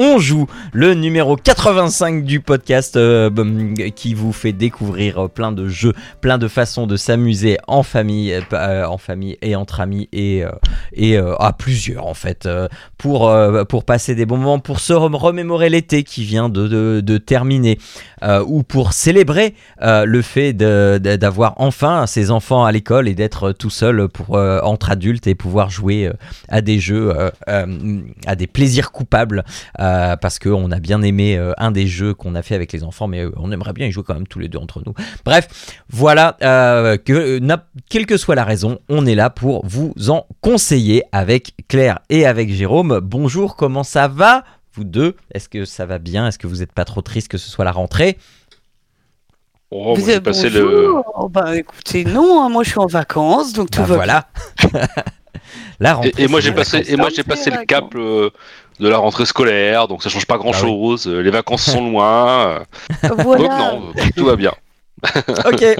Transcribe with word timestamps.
on 0.00 0.18
joue 0.18 0.46
le 0.72 0.94
numéro 0.94 1.36
85 1.36 2.24
du 2.24 2.40
podcast 2.40 2.96
euh, 2.96 3.28
qui 3.94 4.14
vous 4.14 4.32
fait 4.32 4.54
découvrir 4.54 5.24
euh, 5.24 5.28
plein 5.28 5.52
de 5.52 5.68
jeux, 5.68 5.92
plein 6.22 6.38
de 6.38 6.48
façons 6.48 6.86
de 6.86 6.96
s'amuser 6.96 7.58
en 7.66 7.82
famille, 7.82 8.32
euh, 8.54 8.86
en 8.86 8.96
famille 8.96 9.36
et 9.42 9.54
entre 9.56 9.80
amis 9.80 10.08
et, 10.12 10.42
à 11.38 11.52
plusieurs 11.52 12.06
en 12.06 12.14
fait 12.14 12.48
pour, 12.96 13.30
pour 13.68 13.84
passer 13.84 14.14
des 14.14 14.24
bons 14.24 14.38
moments, 14.38 14.58
pour 14.58 14.80
se 14.80 14.94
remémorer 14.94 15.68
l'été 15.68 16.02
qui 16.02 16.24
vient 16.24 16.48
de, 16.48 17.00
de, 17.00 17.18
terminer 17.18 17.78
ou 18.46 18.62
pour 18.62 18.94
célébrer 18.94 19.54
le 19.82 20.22
fait 20.22 20.52
d'avoir 20.54 21.54
enfin 21.58 22.06
ses 22.06 22.30
enfants 22.30 22.64
à 22.64 22.72
l'école 22.72 23.08
et 23.08 23.14
d'être 23.14 23.52
tout 23.52 23.70
seul 23.70 24.08
pour, 24.08 24.36
entre 24.62 24.90
adultes 24.90 25.26
et 25.26 25.34
pouvoir 25.34 25.68
jouer 25.68 26.10
à 26.48 26.60
des 26.60 26.78
jeux, 26.78 27.12
à 27.46 28.36
des 28.36 28.46
plaisirs 28.46 28.92
coupables. 28.92 29.44
Euh, 29.89 29.89
parce 30.20 30.38
qu'on 30.38 30.70
a 30.70 30.78
bien 30.78 31.02
aimé 31.02 31.36
euh, 31.36 31.52
un 31.58 31.70
des 31.70 31.86
jeux 31.86 32.14
qu'on 32.14 32.34
a 32.34 32.42
fait 32.42 32.54
avec 32.54 32.72
les 32.72 32.84
enfants, 32.84 33.08
mais 33.08 33.20
euh, 33.20 33.32
on 33.36 33.52
aimerait 33.52 33.72
bien 33.72 33.86
y 33.86 33.92
jouer 33.92 34.04
quand 34.06 34.14
même 34.14 34.26
tous 34.26 34.38
les 34.38 34.48
deux 34.48 34.58
entre 34.58 34.82
nous. 34.84 34.94
Bref, 35.24 35.48
voilà, 35.88 36.36
que, 36.40 37.40
quelle 37.88 38.06
que 38.06 38.16
soit 38.16 38.34
la 38.34 38.44
raison, 38.44 38.78
on 38.88 39.06
est 39.06 39.14
là 39.14 39.30
pour 39.30 39.66
vous 39.66 39.94
en 40.08 40.26
conseiller 40.40 41.04
avec 41.12 41.54
Claire 41.68 42.00
et 42.08 42.26
avec 42.26 42.52
Jérôme. 42.52 43.00
Bonjour, 43.02 43.56
comment 43.56 43.84
ça 43.84 44.08
va 44.08 44.44
vous 44.72 44.84
deux? 44.84 45.16
Est-ce 45.34 45.48
que 45.48 45.64
ça 45.64 45.86
va 45.86 45.98
bien? 45.98 46.28
Est-ce 46.28 46.38
que 46.38 46.46
vous 46.46 46.56
n'êtes 46.56 46.72
pas 46.72 46.84
trop 46.84 47.02
triste 47.02 47.28
que 47.28 47.38
ce 47.38 47.50
soit 47.50 47.64
la 47.64 47.72
rentrée? 47.72 48.18
Oh, 49.70 49.94
vous 49.94 50.08
avez 50.08 50.20
passé 50.20 50.50
le. 50.50 50.94
Bah 51.30 51.56
écoutez, 51.56 52.04
non, 52.04 52.42
hein, 52.42 52.48
moi 52.48 52.64
je 52.64 52.70
suis 52.70 52.78
en 52.80 52.86
vacances, 52.86 53.52
donc 53.52 53.70
tout 53.70 53.80
bah, 53.82 53.86
va 53.86 53.94
voilà. 53.94 54.28
la 55.80 55.94
rentrée. 55.94 56.12
Et, 56.18 56.26
moi 56.26 56.40
j'ai 56.40 56.50
passé, 56.52 56.82
et 56.88 56.96
moi 56.96 57.08
j'ai 57.14 57.22
passé 57.22 57.50
le 57.50 57.64
cap 57.64 57.94
de 58.80 58.88
la 58.88 58.98
rentrée 58.98 59.26
scolaire, 59.26 59.86
donc 59.88 60.02
ça 60.02 60.08
change 60.08 60.26
pas 60.26 60.38
grand 60.38 60.52
chose. 60.52 61.08
Ah 61.12 61.22
Les 61.22 61.30
vacances 61.30 61.62
sont 61.70 61.90
loin. 61.90 62.60
Donc 63.02 63.18
non, 63.38 63.92
tout 64.16 64.24
va 64.24 64.36
bien. 64.36 64.52
Ok, 65.44 65.76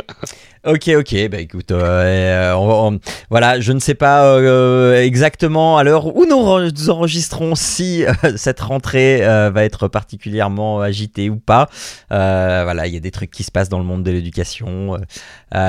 ok, 0.65 0.91
ok. 0.99 1.29
Bah 1.31 1.41
écoute, 1.41 1.71
euh, 1.71 2.55
euh, 2.55 2.99
voilà, 3.29 3.61
je 3.61 3.73
ne 3.73 3.79
sais 3.79 3.95
pas 3.95 4.25
euh, 4.25 5.03
exactement 5.03 5.79
à 5.79 5.85
l'heure 5.85 6.17
où 6.17 6.27
nous 6.27 6.91
enregistrons 6.91 7.55
si 7.55 8.05
cette 8.37 8.61
rentrée 8.61 9.21
va 9.21 9.65
être 9.65 9.89
particulièrement 9.89 10.81
agitée 10.81 11.31
ou 11.31 11.37
pas. 11.37 11.69
voilà, 12.09 12.87
il 12.87 12.95
y 12.95 12.97
a 12.97 13.01
des 13.01 13.11
trucs 13.11 13.31
qui 13.31 13.43
se 13.43 13.51
passent 13.51 13.69
dans 13.69 13.79
le 13.79 13.85
monde 13.85 14.03
de 14.03 14.11
l'éducation, 14.11 14.98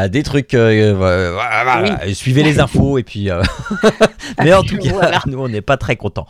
des 0.09 0.23
trucs. 0.23 0.55
Suivez 2.13 2.43
les 2.43 2.59
infos 2.59 2.97
et 2.97 3.03
puis. 3.03 3.29
mais 4.43 4.53
en 4.53 4.63
tout 4.63 4.77
cas, 4.77 5.21
nous 5.27 5.39
on 5.39 5.49
n'est 5.49 5.61
pas 5.61 5.77
très 5.77 5.95
contents. 5.95 6.27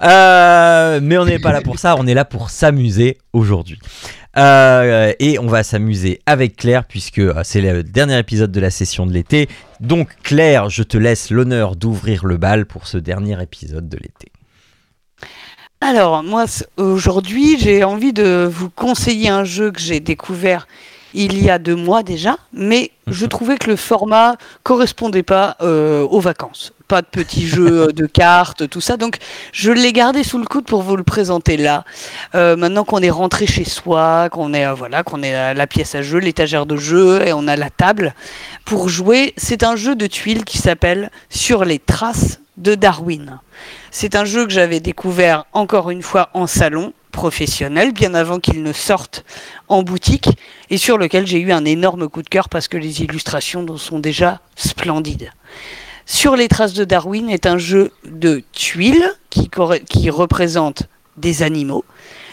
mais 0.00 1.18
on 1.18 1.24
n'est 1.24 1.38
pas 1.38 1.52
là 1.52 1.60
pour 1.60 1.78
ça. 1.78 1.96
On 1.98 2.06
est 2.06 2.14
là 2.14 2.24
pour 2.24 2.50
s'amuser 2.50 3.18
aujourd'hui. 3.32 3.78
Euh, 4.36 5.12
et 5.18 5.38
on 5.38 5.46
va 5.46 5.62
s'amuser 5.62 6.20
avec 6.24 6.56
Claire 6.56 6.84
puisque 6.84 7.18
euh, 7.18 7.42
c'est 7.44 7.60
le 7.60 7.82
dernier 7.82 8.18
épisode 8.18 8.50
de 8.50 8.60
la 8.60 8.70
session 8.70 9.06
de 9.06 9.12
l'été. 9.12 9.48
Donc 9.80 10.08
Claire, 10.22 10.70
je 10.70 10.82
te 10.82 10.96
laisse 10.96 11.30
l'honneur 11.30 11.76
d'ouvrir 11.76 12.24
le 12.24 12.38
bal 12.38 12.64
pour 12.64 12.86
ce 12.86 12.96
dernier 12.96 13.40
épisode 13.42 13.88
de 13.88 13.98
l'été. 13.98 14.32
Alors 15.82 16.22
moi 16.22 16.46
aujourd'hui 16.76 17.58
j'ai 17.58 17.84
envie 17.84 18.12
de 18.12 18.48
vous 18.50 18.70
conseiller 18.70 19.28
un 19.28 19.44
jeu 19.44 19.70
que 19.70 19.80
j'ai 19.80 20.00
découvert 20.00 20.66
il 21.14 21.42
y 21.42 21.50
a 21.50 21.58
deux 21.58 21.76
mois 21.76 22.02
déjà, 22.02 22.36
mais 22.52 22.90
je 23.06 23.24
mhm. 23.24 23.28
trouvais 23.28 23.56
que 23.58 23.70
le 23.70 23.76
format 23.76 24.36
correspondait 24.62 25.22
pas 25.22 25.56
euh, 25.60 26.02
aux 26.02 26.20
vacances. 26.20 26.72
Pas 26.88 27.02
de 27.02 27.06
petits 27.06 27.46
jeux 27.46 27.88
euh, 27.88 27.92
de 27.92 28.06
cartes, 28.06 28.68
tout 28.68 28.80
ça. 28.80 28.96
Donc, 28.96 29.16
je 29.52 29.72
l'ai 29.72 29.92
gardé 29.92 30.22
sous 30.22 30.38
le 30.38 30.44
coude 30.44 30.64
pour 30.64 30.82
vous 30.82 30.96
le 30.96 31.02
présenter 31.02 31.56
là. 31.56 31.84
Euh, 32.34 32.56
maintenant 32.56 32.84
qu'on 32.84 33.00
est 33.00 33.10
rentré 33.10 33.46
chez 33.46 33.64
soi, 33.64 34.28
qu'on 34.30 34.54
est 34.54 34.72
voilà, 34.72 35.02
qu'on 35.02 35.22
est 35.22 35.34
à 35.34 35.54
la 35.54 35.66
pièce 35.66 35.94
à 35.94 36.02
jeu, 36.02 36.18
l'étagère 36.18 36.66
de 36.66 36.76
jeu 36.76 37.26
et 37.26 37.32
on 37.32 37.46
a 37.48 37.56
la 37.56 37.70
table 37.70 38.14
pour 38.64 38.88
jouer, 38.88 39.34
c'est 39.36 39.64
un 39.64 39.76
jeu 39.76 39.94
de 39.94 40.06
tuiles 40.06 40.44
qui 40.44 40.58
s'appelle 40.58 41.10
Sur 41.28 41.64
les 41.64 41.78
traces 41.78 42.40
de 42.56 42.74
Darwin. 42.74 43.40
C'est 43.90 44.14
un 44.14 44.24
jeu 44.24 44.46
que 44.46 44.52
j'avais 44.52 44.80
découvert 44.80 45.44
encore 45.52 45.90
une 45.90 46.02
fois 46.02 46.30
en 46.34 46.46
salon 46.46 46.92
professionnel, 47.12 47.92
bien 47.92 48.14
avant 48.14 48.40
qu'il 48.40 48.62
ne 48.62 48.72
sorte 48.72 49.24
en 49.68 49.84
boutique, 49.84 50.30
et 50.70 50.78
sur 50.78 50.98
lequel 50.98 51.26
j'ai 51.26 51.38
eu 51.38 51.52
un 51.52 51.64
énorme 51.64 52.08
coup 52.08 52.22
de 52.22 52.28
cœur 52.28 52.48
parce 52.48 52.66
que 52.66 52.76
les 52.76 53.02
illustrations 53.02 53.64
sont 53.76 54.00
déjà 54.00 54.40
splendides. 54.56 55.30
Sur 56.06 56.34
les 56.34 56.48
traces 56.48 56.72
de 56.72 56.84
Darwin 56.84 57.30
est 57.30 57.46
un 57.46 57.58
jeu 57.58 57.92
de 58.04 58.42
tuiles 58.52 59.08
qui, 59.30 59.48
qui 59.88 60.10
représente 60.10 60.84
des 61.16 61.42
animaux, 61.44 61.84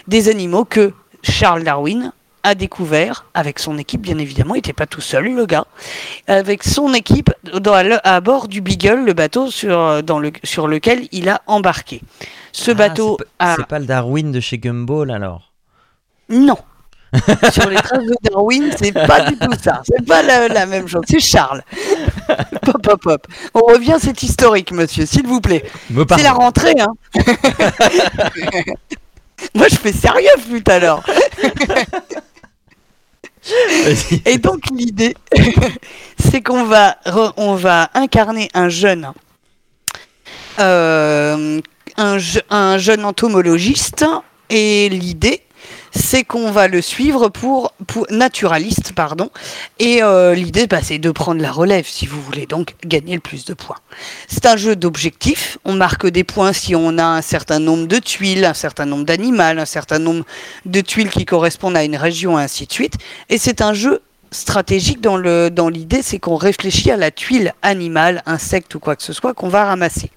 des 0.07 0.29
animaux 0.29 0.65
que 0.65 0.93
Charles 1.21 1.63
Darwin 1.63 2.11
a 2.43 2.55
découvert 2.55 3.25
avec 3.33 3.59
son 3.59 3.77
équipe, 3.77 4.01
bien 4.01 4.17
évidemment, 4.17 4.55
il 4.55 4.59
n'était 4.59 4.73
pas 4.73 4.87
tout 4.87 5.01
seul, 5.01 5.35
le 5.35 5.45
gars, 5.45 5.67
avec 6.27 6.63
son 6.63 6.93
équipe 6.93 7.31
à 8.03 8.21
bord 8.21 8.47
du 8.47 8.61
Beagle, 8.61 9.03
le 9.05 9.13
bateau 9.13 9.51
sur 9.51 10.67
lequel 10.67 11.07
il 11.11 11.29
a 11.29 11.41
embarqué. 11.47 12.01
Ce 12.51 12.71
ah, 12.71 12.73
bateau 12.73 13.17
C'est 13.39 13.67
pas 13.67 13.79
le 13.79 13.85
Darwin 13.85 14.31
de 14.31 14.39
chez 14.39 14.57
Gumball 14.57 15.11
alors 15.11 15.53
Non. 16.29 16.57
Sur 17.51 17.67
les 17.69 17.75
traces 17.77 18.05
de 18.05 18.15
Darwin, 18.21 18.71
c'est 18.77 18.91
pas 18.91 19.29
du 19.29 19.37
tout 19.37 19.53
ça. 19.61 19.81
C'est 19.83 20.05
pas 20.05 20.21
la, 20.21 20.65
même 20.67 20.87
chose. 20.87 21.01
C'est 21.07 21.19
Charles. 21.19 21.63
pop, 22.61 22.81
pop, 22.83 23.01
pop. 23.01 23.27
On 23.55 23.61
revient, 23.61 23.97
c'est 23.99 24.21
historique, 24.21 24.71
monsieur, 24.71 25.05
s'il 25.07 25.25
vous 25.25 25.41
plaît. 25.41 25.63
C'est 25.89 26.23
la 26.23 26.33
rentrée, 26.33 26.75
hein. 26.79 26.93
Moi, 29.55 29.67
je 29.69 29.75
fais 29.75 29.93
sérieux, 29.93 30.29
tout 30.47 30.71
à 30.71 30.79
l'heure. 30.79 31.03
Et 34.25 34.37
donc 34.37 34.65
l'idée, 34.71 35.15
c'est 36.19 36.41
qu'on 36.41 36.65
va, 36.65 36.97
on 37.37 37.55
va 37.55 37.89
incarner 37.95 38.49
un 38.53 38.69
jeune 38.69 39.13
euh, 40.59 41.61
un, 41.99 42.77
jeune 42.77 43.05
entomologiste 43.05 44.05
et 44.49 44.89
l'idée 44.89 45.41
c'est 45.91 46.23
qu'on 46.23 46.51
va 46.51 46.67
le 46.67 46.81
suivre 46.81 47.29
pour, 47.29 47.73
naturaliste 48.09 48.93
pardon 48.93 49.29
et 49.79 50.01
euh, 50.01 50.33
l'idée 50.33 50.67
bah, 50.67 50.79
c'est 50.81 50.99
de 50.99 51.11
prendre 51.11 51.41
la 51.41 51.51
relève 51.51 51.85
si 51.85 52.05
vous 52.05 52.21
voulez 52.21 52.45
donc 52.45 52.75
gagner 52.85 53.15
le 53.15 53.19
plus 53.19 53.43
de 53.45 53.53
points 53.53 53.79
c'est 54.27 54.45
un 54.45 54.55
jeu 54.55 54.75
d'objectifs 54.75 55.57
on 55.65 55.73
marque 55.73 56.07
des 56.07 56.23
points 56.23 56.53
si 56.53 56.75
on 56.75 56.97
a 56.97 57.03
un 57.03 57.21
certain 57.21 57.59
nombre 57.59 57.87
de 57.87 57.97
tuiles 57.97 58.45
un 58.45 58.53
certain 58.53 58.85
nombre 58.85 59.05
d'animaux 59.05 59.41
un 59.41 59.65
certain 59.65 59.99
nombre 59.99 60.25
de 60.65 60.81
tuiles 60.81 61.09
qui 61.09 61.25
correspondent 61.25 61.77
à 61.77 61.83
une 61.83 61.97
région 61.97 62.37
ainsi 62.37 62.65
de 62.65 62.71
suite 62.71 62.93
et 63.29 63.37
c'est 63.37 63.61
un 63.61 63.73
jeu 63.73 64.01
stratégique 64.31 65.01
dans 65.01 65.17
le 65.17 65.49
dans 65.49 65.69
l'idée 65.69 66.01
c'est 66.01 66.19
qu'on 66.19 66.37
réfléchit 66.37 66.91
à 66.91 66.97
la 66.97 67.11
tuile 67.11 67.53
animale 67.61 68.21
insecte 68.25 68.73
ou 68.75 68.79
quoi 68.79 68.95
que 68.95 69.03
ce 69.03 69.11
soit 69.13 69.33
qu'on 69.33 69.49
va 69.49 69.65
ramasser 69.65 70.11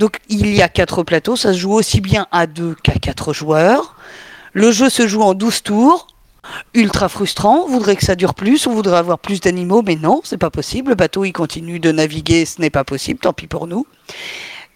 donc 0.00 0.16
il 0.30 0.48
y 0.54 0.62
a 0.62 0.68
quatre 0.70 1.02
plateaux, 1.02 1.36
ça 1.36 1.52
se 1.52 1.58
joue 1.58 1.74
aussi 1.74 2.00
bien 2.00 2.26
à 2.32 2.46
deux 2.46 2.74
qu'à 2.82 2.94
quatre 2.94 3.34
joueurs. 3.34 3.96
Le 4.54 4.72
jeu 4.72 4.88
se 4.88 5.06
joue 5.06 5.20
en 5.20 5.34
12 5.34 5.62
tours. 5.62 6.06
Ultra 6.72 7.10
frustrant, 7.10 7.64
on 7.66 7.68
voudrait 7.68 7.96
que 7.96 8.04
ça 8.04 8.16
dure 8.16 8.32
plus, 8.32 8.66
on 8.66 8.72
voudrait 8.72 8.96
avoir 8.96 9.18
plus 9.18 9.42
d'animaux, 9.42 9.82
mais 9.86 9.96
non, 9.96 10.22
c'est 10.24 10.38
pas 10.38 10.48
possible. 10.48 10.88
Le 10.88 10.94
bateau 10.94 11.26
il 11.26 11.32
continue 11.32 11.80
de 11.80 11.92
naviguer, 11.92 12.46
ce 12.46 12.62
n'est 12.62 12.70
pas 12.70 12.82
possible, 12.82 13.20
tant 13.20 13.34
pis 13.34 13.46
pour 13.46 13.66
nous. 13.66 13.86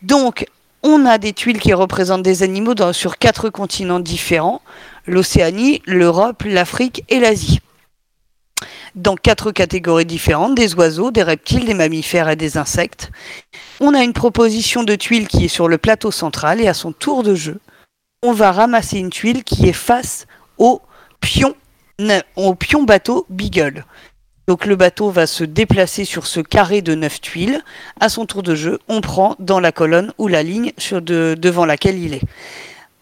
Donc 0.03 0.47
on 0.83 1.07
a 1.07 1.17
des 1.17 1.33
tuiles 1.33 1.59
qui 1.59 1.73
représentent 1.73 2.23
des 2.23 2.43
animaux 2.43 2.75
sur 2.93 3.17
quatre 3.17 3.49
continents 3.49 4.01
différents 4.01 4.61
l'Océanie, 5.07 5.81
l'Europe, 5.87 6.43
l'Afrique 6.45 7.03
et 7.09 7.19
l'Asie 7.19 7.61
dans 8.95 9.17
quatre 9.17 9.51
catégories 9.53 10.07
différentes, 10.07 10.55
des 10.55 10.75
oiseaux, 10.75 11.11
des 11.11 11.23
reptiles, 11.23 11.65
des 11.65 11.75
mammifères 11.75 12.29
et 12.29 12.37
des 12.37 12.57
insectes. 12.57 13.11
On 13.81 13.95
a 13.95 14.03
une 14.05 14.13
proposition 14.13 14.83
de 14.83 14.95
tuile 14.95 15.29
qui 15.29 15.47
est 15.47 15.49
sur 15.49 15.69
le 15.69 15.79
plateau 15.79 16.11
central 16.11 16.61
et 16.61 16.69
à 16.69 16.75
son 16.75 16.93
tour 16.93 17.23
de 17.23 17.35
jeu, 17.35 17.61
on 18.23 18.33
va 18.33 18.53
ramasser 18.53 18.99
une 18.99 19.11
tuile 19.11 19.45
qui 19.45 19.69
est 19.69 19.75
face 19.75 20.27
au 20.57 20.81
pion, 21.21 21.55
au 22.37 22.55
pion 22.55 22.83
bateau 22.83 23.27
Beagle. 23.29 23.85
Donc 24.47 24.67
le 24.67 24.77
bateau 24.77 25.11
va 25.11 25.27
se 25.27 25.45
déplacer 25.45 26.05
sur 26.05 26.27
ce 26.27 26.41
carré 26.41 26.81
de 26.81 26.95
neuf 26.95 27.21
tuiles. 27.21 27.63
À 28.01 28.09
son 28.09 28.25
tour 28.25 28.43
de 28.43 28.55
jeu, 28.55 28.79
on 28.89 29.01
prend 29.01 29.37
dans 29.39 29.61
la 29.61 29.73
colonne 29.73 30.13
ou 30.17 30.29
la 30.29 30.43
ligne 30.43 30.73
devant 30.91 31.67
laquelle 31.67 31.99
il 31.99 32.15
est. 32.15 32.23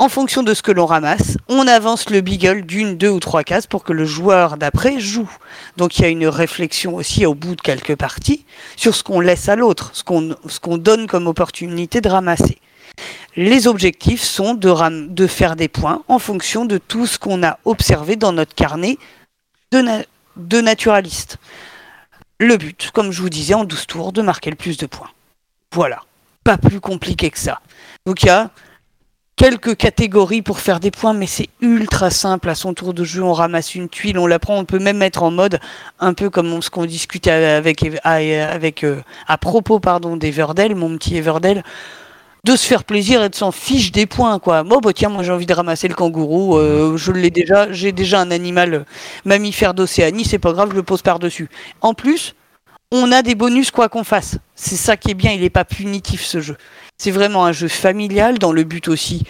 en 0.02 0.08
fonction 0.08 0.43
de 0.43 0.52
ce 0.52 0.62
que 0.62 0.72
l'on 0.72 0.87
ramasse, 0.87 1.38
on 1.49 1.69
avance 1.69 2.10
le 2.10 2.22
beagle 2.22 2.62
d'une, 2.62 2.99
deux 2.99 3.08
ou 3.08 3.20
trois 3.20 3.44
cases 3.44 3.69
pour 3.69 3.84
que 3.84 3.93
le 3.93 4.04
joueur 4.04 4.56
d'après 4.56 4.99
joue. 4.99 5.31
Donc 5.76 5.96
il 5.96 6.02
y 6.02 6.04
a 6.04 6.08
une 6.08 6.26
réflexion 6.26 6.96
aussi 6.96 7.25
au 7.25 7.37
bout 7.37 7.54
de 7.54 7.60
quelques 7.60 7.94
parties 7.94 8.44
sur 8.75 8.96
ce 8.96 9.04
qu'on 9.04 9.20
laisse 9.20 9.49
à 9.49 9.54
l'autre, 9.54 9.93
ce 9.94 10.02
qu'on 10.02 10.76
donne 10.76 11.06
comme 11.06 11.28
opportunité 11.28 12.00
de 12.00 12.08
ramasser. 12.08 12.58
Les 13.37 13.69
objectifs 13.69 14.25
sont 14.25 14.54
de, 14.54 15.26
faire 15.28 15.54
des 15.54 15.69
points 15.69 16.02
en 16.08 16.19
fonction 16.19 16.64
de 16.64 16.78
tout 16.78 17.06
ce 17.06 17.20
qu'on 17.20 17.44
a 17.44 17.60
observé 17.64 18.16
dans 18.16 18.32
notre 18.32 18.56
carnet 18.56 18.98
de, 19.70 19.84
de 20.34 20.60
naturaliste. 20.60 21.37
Le 22.40 22.56
but, 22.56 22.90
comme 22.93 23.12
je 23.12 23.22
vous 23.22 23.31
disais 23.31 23.55
en 23.55 23.62
12 23.62 23.87
tours, 23.87 24.12
de 24.12 24.20
marquer 24.20 24.50
le 24.50 24.56
plus 24.56 24.78
de 24.78 24.87
points. 24.87 25.10
Voilà. 25.70 26.02
Pas 26.43 26.58
plus 26.58 26.81
compliqué 26.81 27.31
que 27.31 27.38
ça. 27.38 27.60
Donc 28.05 28.25
il 28.25 28.26
y 28.26 28.31
a 28.31 28.50
quelques 29.42 29.76
catégories 29.76 30.40
pour 30.40 30.60
faire 30.60 30.78
des 30.78 30.92
points, 30.92 31.14
mais 31.14 31.26
c'est 31.26 31.48
ultra 31.60 32.10
simple. 32.10 32.48
À 32.48 32.54
son 32.54 32.74
tour 32.74 32.94
de 32.94 33.02
jeu, 33.02 33.24
on 33.24 33.32
ramasse 33.32 33.74
une 33.74 33.88
tuile, 33.88 34.16
on 34.16 34.28
la 34.28 34.38
prend, 34.38 34.56
on 34.56 34.64
peut 34.64 34.78
même 34.78 34.98
mettre 34.98 35.24
en 35.24 35.32
mode 35.32 35.58
un 35.98 36.14
peu 36.14 36.30
comme 36.30 36.62
ce 36.62 36.70
qu'on 36.70 36.84
discutait 36.84 37.32
avec, 37.32 37.84
avec, 38.04 38.84
euh, 38.84 39.00
à 39.26 39.38
propos 39.38 39.80
pardon 39.80 40.16
d'Everdell, 40.16 40.76
mon 40.76 40.96
petit 40.96 41.16
Everdell 41.16 41.64
de 42.44 42.54
se 42.54 42.66
faire 42.66 42.84
plaisir 42.84 43.22
et 43.24 43.28
de 43.28 43.34
s'en 43.34 43.50
fiche 43.50 43.90
des 43.90 44.06
points 44.06 44.38
quoi. 44.38 44.62
Bon 44.62 44.78
bah 44.78 44.92
tiens 44.92 45.08
moi 45.08 45.24
j'ai 45.24 45.32
envie 45.32 45.46
de 45.46 45.54
ramasser 45.54 45.88
le 45.88 45.94
kangourou, 45.94 46.56
euh, 46.56 46.96
je 46.96 47.10
l'ai 47.10 47.30
déjà, 47.30 47.70
j'ai 47.72 47.90
déjà 47.90 48.20
un 48.20 48.30
animal 48.30 48.84
mammifère 49.24 49.74
d'Océanie, 49.74 50.24
c'est 50.24 50.38
pas 50.38 50.52
grave, 50.52 50.70
je 50.70 50.76
le 50.76 50.82
pose 50.84 51.02
par 51.02 51.18
dessus. 51.18 51.48
En 51.80 51.94
plus, 51.94 52.36
on 52.92 53.10
a 53.10 53.22
des 53.22 53.34
bonus 53.34 53.70
quoi 53.70 53.88
qu'on 53.88 54.04
fasse. 54.04 54.38
C'est 54.54 54.76
ça 54.76 54.96
qui 54.96 55.10
est 55.10 55.14
bien, 55.14 55.32
il 55.32 55.42
est 55.42 55.50
pas 55.50 55.64
punitif 55.64 56.22
ce 56.22 56.40
jeu. 56.40 56.56
C'est 56.98 57.10
vraiment 57.10 57.44
un 57.46 57.52
jeu 57.52 57.68
familial 57.68 58.38
dans 58.38 58.52
le 58.52 58.62
but 58.62 58.86
aussi 58.86 59.24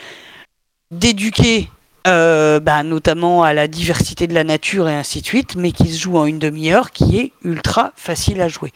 d'éduquer 0.90 1.70
euh, 2.08 2.58
bah, 2.58 2.82
notamment 2.82 3.44
à 3.44 3.54
la 3.54 3.68
diversité 3.68 4.26
de 4.26 4.34
la 4.34 4.44
nature 4.44 4.88
et 4.88 4.94
ainsi 4.94 5.22
de 5.22 5.26
suite, 5.26 5.54
mais 5.54 5.70
qui 5.70 5.90
se 5.92 6.00
joue 6.00 6.18
en 6.18 6.26
une 6.26 6.40
demi-heure, 6.40 6.90
qui 6.90 7.18
est 7.18 7.32
ultra 7.44 7.92
facile 7.96 8.40
à 8.42 8.48
jouer. 8.48 8.72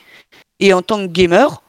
Et 0.61 0.73
en 0.73 0.81
tant 0.83 0.99
que 0.99 1.13
gamer, 1.13 1.63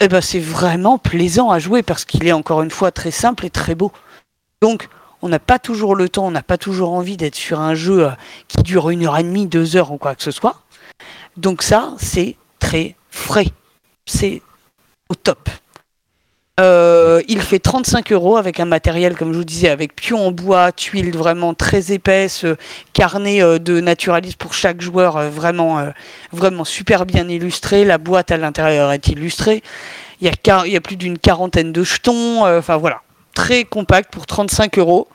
eh 0.00 0.08
ben, 0.08 0.20
c'est 0.20 0.40
vraiment 0.40 0.98
plaisant 0.98 1.50
à 1.50 1.58
jouer 1.58 1.82
parce 1.82 2.04
qu'il 2.04 2.26
est 2.26 2.32
encore 2.32 2.62
une 2.62 2.70
fois 2.70 2.92
très 2.92 3.10
simple 3.10 3.44
et 3.44 3.50
très 3.50 3.74
beau. 3.74 3.92
Donc, 4.62 4.88
on 5.20 5.28
n'a 5.28 5.40
pas 5.40 5.58
toujours 5.58 5.96
le 5.96 6.08
temps, 6.08 6.26
on 6.26 6.30
n'a 6.30 6.42
pas 6.42 6.58
toujours 6.58 6.92
envie 6.92 7.16
d'être 7.16 7.34
sur 7.34 7.60
un 7.60 7.74
jeu 7.74 8.06
euh, 8.06 8.10
qui 8.46 8.62
dure 8.62 8.88
une 8.90 9.04
heure 9.04 9.18
et 9.18 9.24
demie, 9.24 9.46
deux 9.46 9.76
heures 9.76 9.92
ou 9.92 9.98
quoi 9.98 10.14
que 10.14 10.22
ce 10.22 10.30
soit. 10.30 10.62
Donc 11.36 11.62
ça, 11.62 11.94
c'est 11.98 12.36
très 12.62 12.94
frais. 13.10 13.48
C'est 14.06 14.40
au 15.08 15.14
top. 15.14 15.50
Euh, 16.60 17.22
il 17.28 17.40
fait 17.40 17.58
35 17.58 18.12
euros 18.12 18.36
avec 18.36 18.60
un 18.60 18.66
matériel, 18.66 19.16
comme 19.16 19.32
je 19.32 19.38
vous 19.38 19.44
disais, 19.44 19.68
avec 19.68 19.96
pion 19.96 20.28
en 20.28 20.30
bois, 20.30 20.70
tuiles 20.70 21.16
vraiment 21.16 21.54
très 21.54 21.92
épaisses, 21.92 22.44
euh, 22.44 22.56
carnet 22.92 23.42
euh, 23.42 23.58
de 23.58 23.80
naturalisme 23.80 24.36
pour 24.36 24.54
chaque 24.54 24.80
joueur, 24.80 25.30
vraiment, 25.30 25.84
vraiment 26.32 26.64
super 26.64 27.04
bien 27.04 27.28
illustré. 27.28 27.84
La 27.84 27.98
boîte 27.98 28.30
à 28.30 28.36
l'intérieur 28.36 28.92
est 28.92 29.08
illustrée. 29.08 29.62
Il 30.20 30.28
y 30.28 30.50
a, 30.50 30.66
il 30.66 30.72
y 30.72 30.76
a 30.76 30.80
plus 30.80 30.96
d'une 30.96 31.18
quarantaine 31.18 31.72
de 31.72 31.82
jetons. 31.82 32.46
Enfin 32.46 32.76
voilà, 32.76 33.00
très 33.34 33.64
compact 33.64 34.12
pour 34.12 34.26
35 34.26 34.78
euros. 34.78 35.08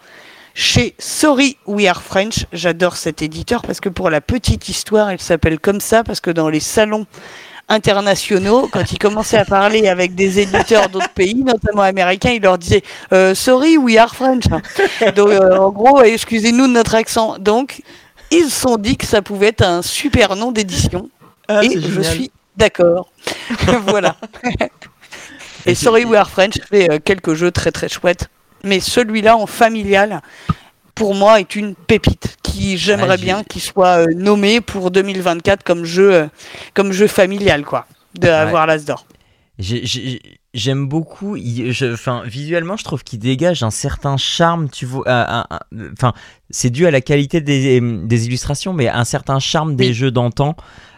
Chez 0.59 0.95
Sorry 0.97 1.55
We 1.67 1.85
Are 1.85 2.01
French, 2.01 2.47
j'adore 2.51 2.95
cet 2.95 3.21
éditeur 3.21 3.61
parce 3.61 3.79
que 3.79 3.89
pour 3.89 4.09
la 4.09 4.21
petite 4.21 4.69
histoire, 4.69 5.13
il 5.13 5.21
s'appelle 5.21 5.59
comme 5.59 5.79
ça 5.79 6.03
parce 6.03 6.19
que 6.19 6.31
dans 6.31 6.49
les 6.49 6.59
salons 6.59 7.05
internationaux, 7.69 8.67
quand 8.71 8.91
ils 8.91 8.97
commençaient 8.97 9.37
à 9.37 9.45
parler 9.45 9.87
avec 9.87 10.15
des 10.15 10.39
éditeurs 10.39 10.89
d'autres 10.89 11.13
pays, 11.13 11.35
notamment 11.35 11.83
américains, 11.83 12.31
ils 12.31 12.41
leur 12.41 12.57
disaient 12.57 12.81
euh, 13.13 13.35
Sorry, 13.35 13.77
we 13.77 13.97
are 13.97 14.15
French. 14.15 14.45
Donc, 15.15 15.27
euh, 15.27 15.57
en 15.57 15.69
gros, 15.69 16.01
excusez-nous 16.01 16.65
de 16.65 16.73
notre 16.73 16.95
accent. 16.95 17.37
Donc, 17.37 17.83
ils 18.31 18.45
se 18.45 18.61
sont 18.61 18.77
dit 18.77 18.97
que 18.97 19.05
ça 19.05 19.21
pouvait 19.21 19.49
être 19.49 19.61
un 19.61 19.83
super 19.83 20.35
nom 20.35 20.51
d'édition. 20.51 21.11
Ah, 21.47 21.63
et 21.63 21.79
je 21.79 22.01
suis 22.01 22.31
d'accord. 22.55 23.11
voilà. 23.85 24.15
et 25.67 25.75
Sorry, 25.75 26.03
we 26.03 26.17
are 26.17 26.31
French 26.31 26.55
fait 26.67 26.89
euh, 26.89 26.97
quelques 26.97 27.35
jeux 27.35 27.51
très 27.51 27.71
très 27.71 27.89
chouettes. 27.89 28.27
Mais 28.63 28.79
celui-là 28.79 29.37
en 29.37 29.45
familial, 29.45 30.21
pour 30.95 31.15
moi, 31.15 31.39
est 31.39 31.55
une 31.55 31.75
pépite 31.75 32.37
qui 32.43 32.77
j'aimerais 32.77 33.17
bien 33.17 33.43
qu'il 33.43 33.61
soit 33.61 33.99
euh, 33.99 34.13
nommé 34.15 34.61
pour 34.61 34.91
2024 34.91 35.63
comme 35.63 35.85
jeu, 35.85 36.13
euh, 36.13 36.27
comme 36.73 36.91
jeu 36.91 37.07
familial, 37.07 37.63
quoi, 37.63 37.85
d'avoir 38.15 38.67
ouais. 38.67 38.73
l'As 38.73 38.85
d'or. 38.85 39.05
J'aime 40.53 40.87
beaucoup. 40.87 41.37
Enfin, 41.93 42.23
visuellement, 42.25 42.77
je 42.77 42.83
trouve 42.83 43.03
qu'il 43.03 43.19
dégage 43.19 43.63
un 43.63 43.69
certain 43.69 44.17
charme. 44.17 44.69
Tu 44.69 44.85
vois, 44.85 45.45
enfin, 45.93 46.13
c'est 46.49 46.69
dû 46.69 46.87
à 46.87 46.91
la 46.91 47.01
qualité 47.01 47.41
des, 47.41 47.79
des, 47.79 48.25
illustrations, 48.25 48.73
mais 48.73 48.87
un 48.87 49.03
certain 49.03 49.39
charme 49.39 49.75
des 49.75 49.93
jeux 49.93 50.11
d'antan, 50.11 50.55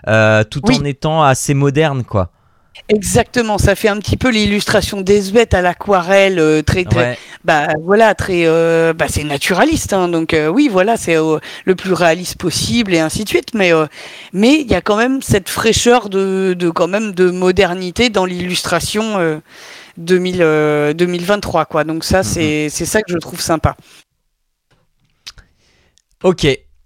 euh, 0.08 0.44
tout 0.44 0.62
en 0.72 0.84
étant 0.86 1.24
assez 1.24 1.54
moderne, 1.54 2.04
quoi. 2.04 2.32
Exactement, 2.88 3.58
ça 3.58 3.76
fait 3.76 3.90
un 3.90 3.98
petit 3.98 4.16
peu 4.16 4.30
l'illustration 4.30 5.02
des 5.02 5.32
bêtes 5.32 5.54
à 5.54 5.62
l'aquarelle, 5.62 6.40
euh, 6.40 6.62
très, 6.62 6.86
très, 6.86 7.18
bah 7.46 7.68
voilà, 7.84 8.16
très, 8.16 8.46
euh, 8.46 8.94
bah 8.94 9.06
c'est 9.10 9.24
naturaliste, 9.24 9.94
hein, 9.94 10.10
donc 10.10 10.34
euh, 10.34 10.48
oui, 10.50 10.68
voilà, 10.70 10.98
c'est 10.98 11.16
le 11.16 11.76
plus 11.76 11.94
réaliste 11.94 12.38
possible 12.38 12.94
et 12.94 13.00
ainsi 13.00 13.24
de 13.24 13.30
suite, 13.30 13.54
mais 13.54 13.72
mais 14.34 14.60
il 14.62 14.68
y 14.70 14.76
a 14.76 14.82
quand 14.82 14.98
même 14.98 15.22
cette 15.22 15.50
fraîcheur 15.50 16.10
de, 16.10 16.54
de 16.58 16.70
quand 16.70 16.88
même 16.88 17.14
de 17.14 17.32
modernité 17.32 18.10
dans 18.10 18.26
l'illustration 18.26 19.42
2023, 19.98 21.66
quoi. 21.66 21.84
Donc 21.86 22.04
ça, 22.04 22.24
c'est 22.24 22.70
c'est 22.70 22.86
ça 22.86 23.02
que 23.02 23.12
je 23.14 23.18
trouve 23.18 23.40
sympa. 23.42 23.76
Ok, 26.24 26.46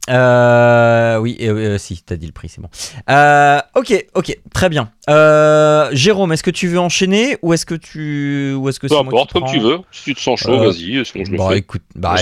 euh, 0.09 1.17
oui, 1.17 1.37
euh, 1.41 1.77
si, 1.77 2.03
t'as 2.05 2.17
dit 2.17 2.25
le 2.25 2.33
prix, 2.33 2.49
c'est 2.49 2.59
bon. 2.59 2.67
Euh, 3.09 3.59
ok, 3.75 4.05
ok, 4.15 4.37
très 4.53 4.67
bien. 4.67 4.89
Euh, 5.09 5.89
Jérôme, 5.93 6.33
est-ce 6.33 6.43
que 6.43 6.51
tu 6.51 6.67
veux 6.67 6.79
enchaîner 6.79 7.37
ou 7.41 7.53
est-ce 7.53 7.65
que 7.65 7.75
tu 7.75 8.53
ou 8.53 8.67
est-ce 8.67 8.79
que 8.81 8.87
peu 8.87 8.97
importe 8.97 9.31
comme 9.31 9.45
tu 9.45 9.59
veux. 9.59 9.79
Si 9.91 10.03
tu 10.03 10.15
te 10.15 10.19
sens 10.19 10.41
chaud, 10.41 10.57
vas-y. 10.57 11.05
Sinon 11.05 11.25
je 11.25 11.31
le 11.31 11.37
bah, 11.37 11.49
fais. 11.51 11.57
écoute, 11.57 11.81
bah, 11.95 12.15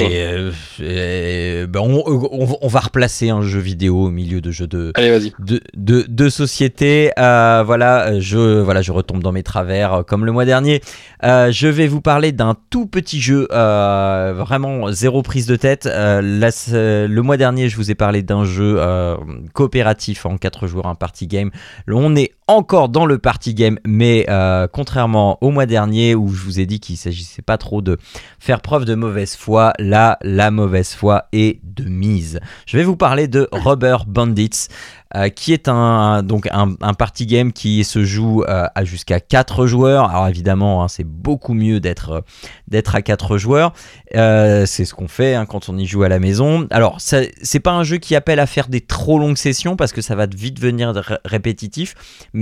bah 1.67 1.81
on, 1.81 2.57
on, 2.61 2.67
va 2.67 2.79
replacer 2.79 3.29
un 3.29 3.41
jeu 3.41 3.59
vidéo 3.59 4.05
au 4.05 4.11
milieu 4.11 4.41
de 4.41 4.51
jeux 4.51 4.67
de 4.67 4.91
Allez, 4.95 5.31
de, 5.39 5.61
de, 5.75 6.05
de, 6.07 6.29
société. 6.29 7.11
voilà, 7.17 8.19
je 8.19 8.61
voilà, 8.61 8.83
je 8.83 8.91
retombe 8.91 9.23
dans 9.23 9.31
mes 9.31 9.43
travers 9.43 10.03
comme 10.05 10.25
le 10.25 10.31
mois 10.31 10.45
dernier. 10.45 10.81
je 11.23 11.67
vais 11.67 11.87
vous 11.87 12.01
parler 12.01 12.31
d'un 12.31 12.55
tout 12.69 12.85
petit 12.85 13.19
jeu, 13.19 13.47
vraiment 13.49 14.91
zéro 14.91 15.23
prise 15.23 15.47
de 15.47 15.55
tête. 15.55 15.89
le 15.91 17.19
mois 17.21 17.37
dernier, 17.37 17.70
je 17.71 17.77
vous 17.77 17.89
ai 17.89 17.95
parlé 17.95 18.21
d'un 18.21 18.43
jeu 18.43 18.75
euh, 18.77 19.17
coopératif 19.53 20.25
en 20.25 20.37
4 20.37 20.67
joueurs, 20.67 20.85
un 20.85 20.95
party 20.95 21.27
game. 21.27 21.51
On 21.87 22.15
est 22.15 22.33
encore 22.51 22.89
dans 22.89 23.05
le 23.05 23.17
party 23.17 23.53
game, 23.53 23.79
mais 23.85 24.25
euh, 24.29 24.67
contrairement 24.71 25.37
au 25.41 25.51
mois 25.51 25.65
dernier 25.65 26.15
où 26.15 26.29
je 26.29 26.43
vous 26.43 26.59
ai 26.59 26.65
dit 26.65 26.79
qu'il 26.79 26.97
s'agissait 26.97 27.41
pas 27.41 27.57
trop 27.57 27.81
de 27.81 27.97
faire 28.39 28.61
preuve 28.61 28.85
de 28.85 28.95
mauvaise 28.95 29.35
foi, 29.35 29.73
là, 29.79 30.17
la 30.21 30.51
mauvaise 30.51 30.93
foi 30.93 31.25
est 31.31 31.59
de 31.63 31.85
mise. 31.85 32.39
Je 32.65 32.77
vais 32.77 32.83
vous 32.83 32.97
parler 32.97 33.27
de 33.27 33.47
Rubber 33.51 33.97
Bandits. 34.07 34.67
Euh, 35.13 35.27
qui 35.27 35.51
est 35.51 35.67
un, 35.67 36.23
donc 36.23 36.47
un, 36.51 36.93
party 36.93 37.25
game 37.25 37.51
qui 37.51 37.83
se 37.83 38.05
joue 38.05 38.43
euh, 38.43 38.67
à 38.73 38.85
jusqu'à 38.85 39.19
4 39.19 39.67
joueurs. 39.67 40.09
Alors 40.09 40.29
évidemment, 40.29 40.81
hein, 40.83 40.87
c'est 40.87 41.03
beaucoup 41.03 41.53
mieux 41.53 41.81
d'être 41.81 42.23
d'être 42.69 42.95
à 42.95 43.01
4 43.01 43.37
joueurs. 43.37 43.73
c'est 44.13 44.85
ce 44.85 44.93
qu'on 44.93 45.09
fait 45.09 45.35
hein, 45.35 45.45
quand 45.45 45.67
on 45.67 45.77
y 45.77 45.85
joue 45.85 46.03
à 46.03 46.07
la 46.07 46.19
maison. 46.19 46.65
Alors, 46.71 46.95
c'est 47.01 47.59
pas 47.59 47.71
un 47.71 47.83
jeu 47.83 47.97
qui 47.97 48.15
appelle 48.15 48.39
à 48.39 48.45
faire 48.45 48.69
des 48.69 48.79
trop 48.79 49.19
longues 49.19 49.35
sessions 49.35 49.75
parce 49.75 49.91
que 49.91 50.01
ça 50.01 50.15
va 50.15 50.27
vite 50.27 50.55
devenir 50.55 50.93
répétitif. 51.25 51.93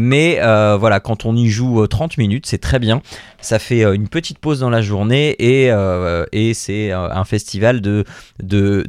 Mais 0.02 0.40
euh, 0.40 0.78
voilà, 0.80 1.02
quand 1.02 1.26
on 1.26 1.36
y 1.36 1.50
joue 1.50 1.86
30 1.86 2.12
euh, 2.12 2.16
minutes, 2.20 2.46
c'est 2.46 2.58
très 2.58 2.80
bien. 2.80 3.02
Ça 3.42 3.60
fait 3.60 3.84
euh, 3.84 3.92
une 3.92 4.08
petite 4.08 4.40
pause 4.40 4.62
dans 4.62 4.70
la 4.70 4.82
journée 4.82 5.36
et, 5.40 6.54
c'est 6.54 6.92
un 6.94 7.26
festival 7.26 7.82
de, 7.82 8.06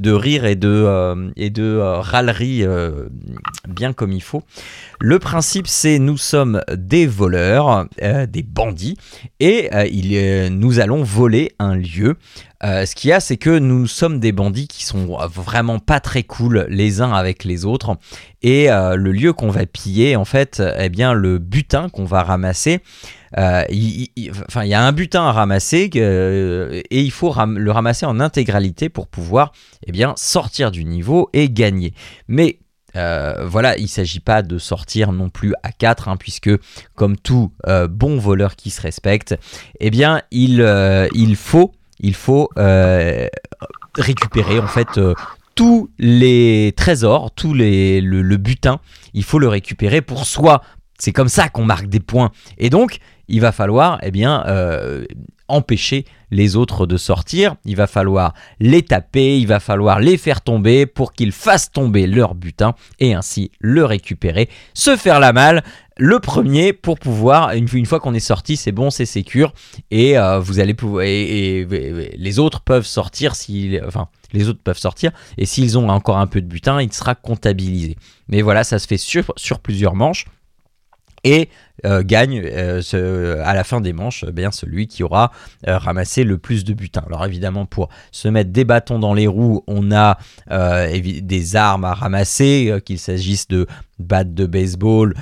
rire 0.06 0.44
et 0.44 0.54
de, 0.54 1.78
râlerie 1.98 2.64
bien 3.68 3.92
comme 3.92 4.12
il 4.12 4.22
faut. 4.22 4.44
Le 5.00 5.18
principe, 5.18 5.66
c'est 5.66 5.98
nous 5.98 6.16
sommes 6.16 6.62
des 6.72 7.08
voleurs, 7.08 7.86
des 8.00 8.42
bandits, 8.44 8.96
et 9.40 9.68
nous 10.50 10.78
allons 10.78 11.02
voler 11.02 11.52
un 11.58 11.74
lieu. 11.74 12.16
Euh, 12.62 12.84
ce 12.84 12.94
qu'il 12.94 13.10
y 13.10 13.12
a, 13.12 13.20
c'est 13.20 13.38
que 13.38 13.58
nous 13.58 13.86
sommes 13.86 14.20
des 14.20 14.32
bandits 14.32 14.68
qui 14.68 14.84
sont 14.84 15.16
vraiment 15.28 15.78
pas 15.78 16.00
très 16.00 16.22
cool 16.22 16.66
les 16.68 17.00
uns 17.00 17.12
avec 17.12 17.44
les 17.44 17.64
autres. 17.64 17.96
Et 18.42 18.70
euh, 18.70 18.96
le 18.96 19.12
lieu 19.12 19.32
qu'on 19.32 19.50
va 19.50 19.66
piller, 19.66 20.16
en 20.16 20.24
fait, 20.24 20.62
eh 20.78 20.88
bien, 20.88 21.12
le 21.12 21.38
butin 21.38 21.88
qu'on 21.88 22.04
va 22.04 22.22
ramasser, 22.22 22.80
euh, 23.38 23.64
enfin, 24.48 24.64
il 24.64 24.68
y 24.68 24.74
a 24.74 24.82
un 24.82 24.92
butin 24.92 25.24
à 25.24 25.32
ramasser 25.32 25.90
et 25.94 27.00
il 27.00 27.10
faut 27.10 27.34
le 27.46 27.70
ramasser 27.70 28.04
en 28.04 28.20
intégralité 28.20 28.88
pour 28.88 29.06
pouvoir 29.06 29.52
eh 29.86 29.92
bien, 29.92 30.14
sortir 30.16 30.70
du 30.70 30.84
niveau 30.84 31.30
et 31.32 31.48
gagner. 31.48 31.94
Mais 32.28 32.58
voilà, 32.92 33.78
il 33.78 33.84
ne 33.84 33.88
s'agit 33.88 34.20
pas 34.20 34.42
de 34.42 34.58
sortir 34.58 35.12
non 35.12 35.30
plus 35.30 35.54
à 35.62 35.72
4, 35.72 36.08
hein, 36.08 36.16
puisque 36.18 36.50
comme 36.94 37.16
tout 37.16 37.52
bon 37.88 38.18
voleur 38.18 38.56
qui 38.56 38.68
se 38.68 38.82
respecte, 38.82 39.38
eh 39.78 39.90
bien, 39.90 40.22
il, 40.30 40.60
il 41.14 41.36
faut 41.36 41.72
il 42.00 42.14
faut 42.14 42.48
récupérer 43.96 44.58
en 44.58 44.66
fait 44.66 45.00
tous 45.54 45.90
les 45.98 46.72
trésors, 46.76 47.30
tous 47.32 47.54
les 47.54 48.00
le, 48.00 48.36
butin, 48.36 48.80
il 49.14 49.24
faut 49.24 49.38
le 49.38 49.48
récupérer 49.48 50.00
pour 50.00 50.24
soi. 50.24 50.62
C'est 50.98 51.12
comme 51.12 51.28
ça 51.28 51.48
qu'on 51.48 51.64
marque 51.64 51.86
des 51.86 52.00
points. 52.00 52.30
Et 52.58 52.70
donc, 52.70 52.98
il 53.28 53.40
va 53.40 53.52
falloir, 53.52 53.98
eh 54.02 54.10
bien, 54.10 54.44
empêcher 55.50 56.06
les 56.30 56.56
autres 56.56 56.86
de 56.86 56.96
sortir. 56.96 57.56
Il 57.64 57.76
va 57.76 57.86
falloir 57.86 58.34
les 58.60 58.82
taper, 58.82 59.38
il 59.38 59.46
va 59.46 59.60
falloir 59.60 60.00
les 60.00 60.16
faire 60.16 60.40
tomber 60.40 60.86
pour 60.86 61.12
qu'ils 61.12 61.32
fassent 61.32 61.70
tomber 61.70 62.06
leur 62.06 62.34
butin 62.34 62.74
et 63.00 63.14
ainsi 63.14 63.50
le 63.60 63.84
récupérer, 63.84 64.48
se 64.72 64.96
faire 64.96 65.20
la 65.20 65.32
malle. 65.32 65.62
Le 66.02 66.18
premier 66.18 66.72
pour 66.72 66.98
pouvoir, 66.98 67.52
une, 67.52 67.84
fois 67.84 68.00
qu'on 68.00 68.14
est 68.14 68.20
sorti, 68.20 68.56
c'est 68.56 68.72
bon, 68.72 68.88
c'est 68.88 69.04
sécure 69.04 69.52
et 69.90 70.16
euh, 70.16 70.38
vous 70.38 70.58
allez 70.58 70.72
pouvoir 70.72 71.04
et, 71.04 71.66
les 72.16 72.38
autres 72.38 72.62
peuvent 72.62 72.86
sortir 72.86 73.34
si, 73.34 73.78
enfin, 73.86 74.08
les 74.32 74.48
autres 74.48 74.62
peuvent 74.64 74.78
sortir 74.78 75.12
et 75.36 75.44
s'ils 75.44 75.76
ont 75.76 75.90
encore 75.90 76.16
un 76.16 76.26
peu 76.26 76.40
de 76.40 76.46
butin, 76.46 76.80
il 76.80 76.90
sera 76.90 77.14
comptabilisé. 77.14 77.96
Mais 78.28 78.40
voilà, 78.40 78.64
ça 78.64 78.78
se 78.78 78.86
fait 78.86 78.96
sur, 78.96 79.30
sur 79.36 79.58
plusieurs 79.58 79.94
manches 79.94 80.24
et 81.22 81.50
euh, 81.84 82.02
gagne 82.04 82.42
euh, 82.44 83.42
à 83.44 83.54
la 83.54 83.64
fin 83.64 83.80
des 83.80 83.92
manches 83.92 84.24
eh 84.28 84.32
bien 84.32 84.50
celui 84.50 84.86
qui 84.86 85.02
aura 85.02 85.32
euh, 85.66 85.78
ramassé 85.78 86.24
le 86.24 86.38
plus 86.38 86.64
de 86.64 86.74
butins. 86.74 87.04
Alors 87.06 87.24
évidemment 87.24 87.66
pour 87.66 87.88
se 88.12 88.28
mettre 88.28 88.50
des 88.50 88.64
bâtons 88.64 88.98
dans 88.98 89.14
les 89.14 89.26
roues, 89.26 89.64
on 89.66 89.92
a 89.92 90.18
des 90.48 91.56
armes 91.56 91.84
à 91.84 91.94
ramasser, 91.94 92.80
qu'il 92.84 92.98
s'agisse 92.98 93.48
de 93.48 93.66
battes 93.98 94.34
de 94.34 94.46
baseball 94.46 95.14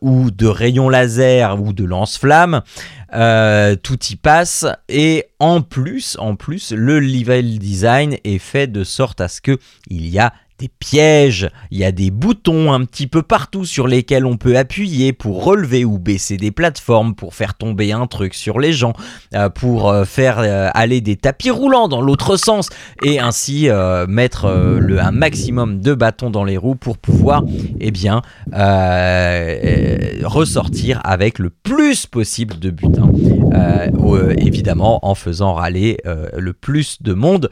ou 0.00 0.30
de 0.30 0.46
rayons 0.46 0.88
laser 0.88 1.60
ou 1.60 1.72
de 1.72 1.84
lance-flammes. 1.84 2.62
tout 3.82 4.04
y 4.10 4.16
passe 4.16 4.66
et 4.88 5.26
en 5.38 5.62
plus, 5.62 6.16
en 6.18 6.36
plus, 6.36 6.72
le 6.72 7.00
level 7.00 7.58
design 7.58 8.16
est 8.24 8.38
fait 8.38 8.66
de 8.66 8.84
sorte 8.84 9.20
à 9.20 9.28
ce 9.28 9.40
que 9.40 9.58
il 9.88 10.08
y 10.08 10.18
a 10.18 10.32
des 10.58 10.68
pièges, 10.68 11.50
il 11.70 11.78
y 11.78 11.84
a 11.84 11.92
des 11.92 12.10
boutons 12.10 12.72
un 12.72 12.84
petit 12.84 13.06
peu 13.06 13.20
partout 13.22 13.66
sur 13.66 13.86
lesquels 13.86 14.24
on 14.24 14.38
peut 14.38 14.56
appuyer 14.56 15.12
pour 15.12 15.44
relever 15.44 15.84
ou 15.84 15.98
baisser 15.98 16.38
des 16.38 16.50
plateformes, 16.50 17.14
pour 17.14 17.34
faire 17.34 17.54
tomber 17.54 17.92
un 17.92 18.06
truc 18.06 18.32
sur 18.32 18.58
les 18.58 18.72
gens, 18.72 18.94
euh, 19.34 19.50
pour 19.50 19.90
euh, 19.90 20.04
faire 20.04 20.38
euh, 20.38 20.68
aller 20.72 21.02
des 21.02 21.16
tapis 21.16 21.50
roulants 21.50 21.88
dans 21.88 22.00
l'autre 22.00 22.36
sens 22.36 22.70
et 23.02 23.20
ainsi 23.20 23.68
mettre 24.08 24.46
un 24.46 25.10
maximum 25.10 25.80
de 25.80 25.94
bâtons 25.94 26.30
dans 26.30 26.44
les 26.44 26.56
roues 26.56 26.74
pour 26.74 26.96
pouvoir 26.98 27.42
eh 27.80 27.90
bien 27.90 28.22
ressortir 30.24 31.00
avec 31.04 31.38
le 31.38 31.50
plus 31.50 32.06
possible 32.06 32.58
de 32.58 32.70
butin. 32.70 33.10
évidemment 34.38 35.06
en 35.06 35.14
faisant 35.14 35.54
râler 35.54 35.98
le 36.04 36.52
plus 36.52 37.02
de 37.02 37.12
monde 37.12 37.50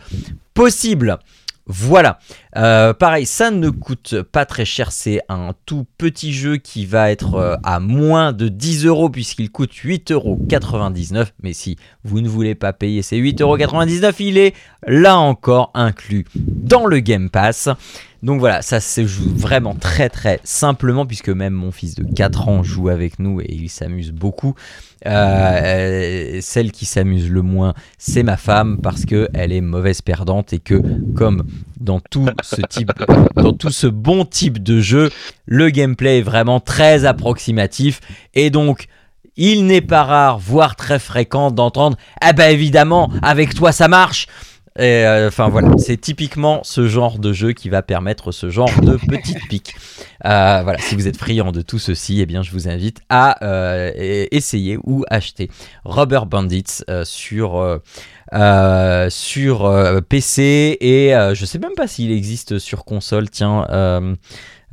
possible. 0.54 1.18
Voilà. 1.66 2.18
Euh, 2.56 2.94
pareil, 2.94 3.26
ça 3.26 3.50
ne 3.50 3.68
coûte 3.70 4.22
pas 4.22 4.46
très 4.46 4.64
cher. 4.64 4.92
C'est 4.92 5.20
un 5.28 5.54
tout 5.66 5.86
petit 5.98 6.32
jeu 6.32 6.56
qui 6.56 6.86
va 6.86 7.10
être 7.10 7.34
euh, 7.34 7.56
à 7.64 7.80
moins 7.80 8.32
de 8.32 8.48
10 8.48 8.86
euros 8.86 9.10
puisqu'il 9.10 9.50
coûte 9.50 9.72
8,99 9.72 10.12
euros. 10.12 11.24
Mais 11.42 11.52
si 11.52 11.76
vous 12.04 12.20
ne 12.20 12.28
voulez 12.28 12.54
pas 12.54 12.72
payer 12.72 13.02
ces 13.02 13.18
8,99 13.18 13.42
euros, 13.42 14.12
il 14.20 14.38
est 14.38 14.54
là 14.86 15.18
encore 15.18 15.70
inclus 15.74 16.26
dans 16.34 16.86
le 16.86 17.00
Game 17.00 17.28
Pass. 17.30 17.68
Donc 18.24 18.40
voilà, 18.40 18.62
ça 18.62 18.80
se 18.80 19.06
joue 19.06 19.28
vraiment 19.34 19.74
très 19.74 20.08
très 20.08 20.40
simplement 20.44 21.04
puisque 21.04 21.28
même 21.28 21.52
mon 21.52 21.72
fils 21.72 21.94
de 21.94 22.04
4 22.04 22.48
ans 22.48 22.62
joue 22.62 22.88
avec 22.88 23.18
nous 23.18 23.42
et 23.42 23.52
il 23.52 23.68
s'amuse 23.68 24.12
beaucoup. 24.12 24.54
Euh, 25.04 26.38
celle 26.40 26.72
qui 26.72 26.86
s'amuse 26.86 27.30
le 27.30 27.42
moins, 27.42 27.74
c'est 27.98 28.22
ma 28.22 28.38
femme 28.38 28.78
parce 28.82 29.04
que 29.04 29.28
elle 29.34 29.52
est 29.52 29.60
mauvaise 29.60 30.00
perdante 30.00 30.54
et 30.54 30.58
que 30.58 30.80
comme 31.14 31.44
dans 31.80 32.00
tout 32.00 32.28
ce 33.70 33.86
bon 33.86 34.24
type 34.24 34.62
de 34.62 34.80
jeu, 34.80 35.10
le 35.46 35.70
gameplay 35.70 36.18
est 36.18 36.22
vraiment 36.22 36.60
très 36.60 37.04
approximatif 37.04 38.00
et 38.34 38.50
donc 38.50 38.86
il 39.36 39.66
n'est 39.66 39.80
pas 39.80 40.04
rare, 40.04 40.38
voire 40.38 40.76
très 40.76 40.98
fréquent 40.98 41.50
d'entendre 41.50 41.96
Ah 42.20 42.32
bah 42.32 42.50
évidemment, 42.50 43.10
avec 43.22 43.54
toi 43.54 43.72
ça 43.72 43.88
marche 43.88 44.26
et 44.76 45.06
euh, 45.06 45.28
enfin 45.28 45.48
voilà, 45.48 45.70
c'est 45.78 45.96
typiquement 45.96 46.60
ce 46.64 46.88
genre 46.88 47.20
de 47.20 47.32
jeu 47.32 47.52
qui 47.52 47.68
va 47.68 47.82
permettre 47.82 48.32
ce 48.32 48.50
genre 48.50 48.80
de 48.80 48.96
petite 48.96 49.38
pique. 49.48 49.76
Euh, 50.24 50.62
voilà, 50.64 50.78
si 50.78 50.96
vous 50.96 51.06
êtes 51.06 51.16
friand 51.16 51.52
de 51.52 51.62
tout 51.62 51.78
ceci, 51.78 52.20
eh 52.20 52.26
bien 52.26 52.42
je 52.42 52.50
vous 52.50 52.68
invite 52.68 53.00
à 53.08 53.44
euh, 53.44 53.92
essayer 54.32 54.76
ou 54.82 55.04
acheter 55.08 55.48
Rubber 55.84 56.22
Bandits 56.26 56.82
sur 57.04 57.80
sur 59.10 60.02
PC 60.08 60.76
et 60.80 61.12
je 61.34 61.44
sais 61.44 61.58
même 61.60 61.74
pas 61.76 61.86
s'il 61.86 62.10
existe 62.10 62.58
sur 62.58 62.84
console. 62.84 63.30
Tiens, 63.30 63.66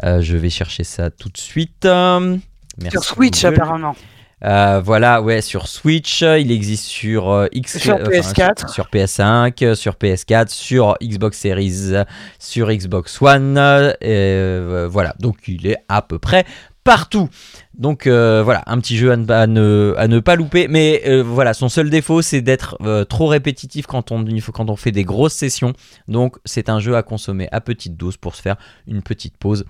je 0.03 0.37
vais 0.37 0.49
chercher 0.49 0.83
ça 0.83 1.11
tout 1.11 1.29
de 1.29 1.37
suite. 1.37 1.85
Merci 1.85 2.91
sur 2.91 3.03
Switch 3.03 3.43
apparemment. 3.45 3.95
Euh, 4.43 4.81
voilà, 4.83 5.21
ouais, 5.21 5.41
sur 5.41 5.67
Switch, 5.67 6.21
il 6.21 6.51
existe 6.51 6.85
sur 6.85 7.29
euh, 7.29 7.47
X, 7.51 7.77
sur 7.77 7.97
PS4, 7.97 8.71
sur, 8.71 8.85
PS5, 8.85 9.75
sur 9.75 9.93
PS4, 9.93 10.49
sur 10.49 10.97
Xbox 11.01 11.37
Series, 11.37 11.93
sur 12.39 12.71
Xbox 12.71 13.21
One, 13.21 13.57
euh, 13.57 14.87
voilà. 14.89 15.13
Donc 15.19 15.47
il 15.47 15.67
est 15.67 15.77
à 15.89 16.01
peu 16.01 16.17
près 16.17 16.45
partout. 16.83 17.29
Donc 17.75 18.07
voilà, 18.07 18.63
un 18.65 18.79
petit 18.79 18.97
jeu 18.97 19.11
à 19.11 19.15
ne, 19.15 19.93
à 19.97 20.07
ne, 20.07 20.19
pas 20.19 20.35
louper. 20.35 20.67
Mais 20.67 21.21
voilà, 21.21 21.53
son 21.53 21.69
seul 21.69 21.91
défaut, 21.91 22.23
c'est 22.23 22.41
d'être 22.41 22.77
trop 23.05 23.27
répétitif 23.27 23.85
quand 23.85 24.11
on, 24.11 24.25
quand 24.53 24.69
on 24.69 24.75
fait 24.75 24.91
des 24.91 25.03
grosses 25.03 25.33
sessions. 25.33 25.73
Donc 26.07 26.37
c'est 26.45 26.69
un 26.69 26.79
jeu 26.79 26.95
à 26.95 27.03
consommer 27.03 27.47
à 27.51 27.61
petite 27.61 27.95
dose 27.95 28.17
pour 28.17 28.35
se 28.35 28.41
faire 28.41 28.55
une 28.87 29.03
petite 29.03 29.37
pause 29.37 29.65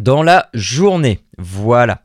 dans 0.00 0.22
la 0.22 0.48
journée. 0.54 1.20
Voilà. 1.38 2.02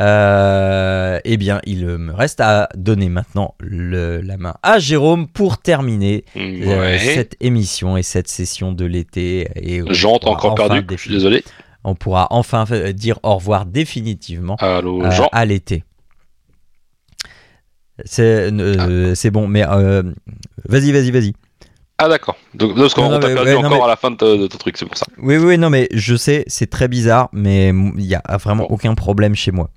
Euh, 0.00 1.20
eh 1.24 1.36
bien, 1.36 1.60
il 1.64 1.86
me 1.86 2.12
reste 2.12 2.40
à 2.40 2.68
donner 2.74 3.08
maintenant 3.08 3.54
la 3.60 4.36
main 4.36 4.54
à 4.62 4.78
Jérôme 4.78 5.28
pour 5.28 5.58
terminer 5.58 6.24
euh, 6.36 6.98
cette 6.98 7.36
émission 7.40 7.96
et 7.96 8.02
cette 8.02 8.28
session 8.28 8.72
de 8.72 8.84
l'été. 8.84 9.48
Jean, 9.90 10.18
encore 10.24 10.54
perdu, 10.56 10.84
je 10.90 10.96
suis 10.96 11.10
désolé. 11.10 11.44
On 11.84 11.94
pourra 11.94 12.28
enfin 12.30 12.64
dire 12.92 13.18
au 13.22 13.36
revoir 13.36 13.66
définitivement 13.66 14.56
euh, 14.62 15.10
à 15.32 15.44
l'été. 15.44 15.84
C'est 18.04 18.50
ah. 18.50 19.30
bon, 19.30 19.46
mais 19.46 19.62
vas-y, 20.64 20.90
vas-y, 20.90 21.10
vas-y. 21.12 21.34
Ah 21.98 22.08
d'accord. 22.08 22.36
Donc 22.54 22.76
parce 22.76 22.92
qu'on 22.92 23.18
t'a 23.20 23.28
perdu 23.28 23.54
encore 23.54 23.84
à 23.84 23.88
la 23.88 23.96
fin 23.96 24.10
de, 24.10 24.46
ton 24.46 24.58
truc, 24.58 24.76
c'est 24.76 24.86
pour 24.86 24.96
ça. 24.96 25.06
Oui, 25.18 25.36
oui, 25.36 25.58
non, 25.58 25.70
mais 25.70 25.88
je 25.92 26.16
sais, 26.16 26.44
c'est 26.48 26.68
très 26.68 26.88
bizarre, 26.88 27.28
mais 27.32 27.68
il 27.68 28.06
n'y 28.06 28.14
a 28.14 28.36
vraiment 28.36 28.70
aucun 28.70 28.94
problème 28.94 29.34
chez 29.34 29.52
moi. 29.52 29.70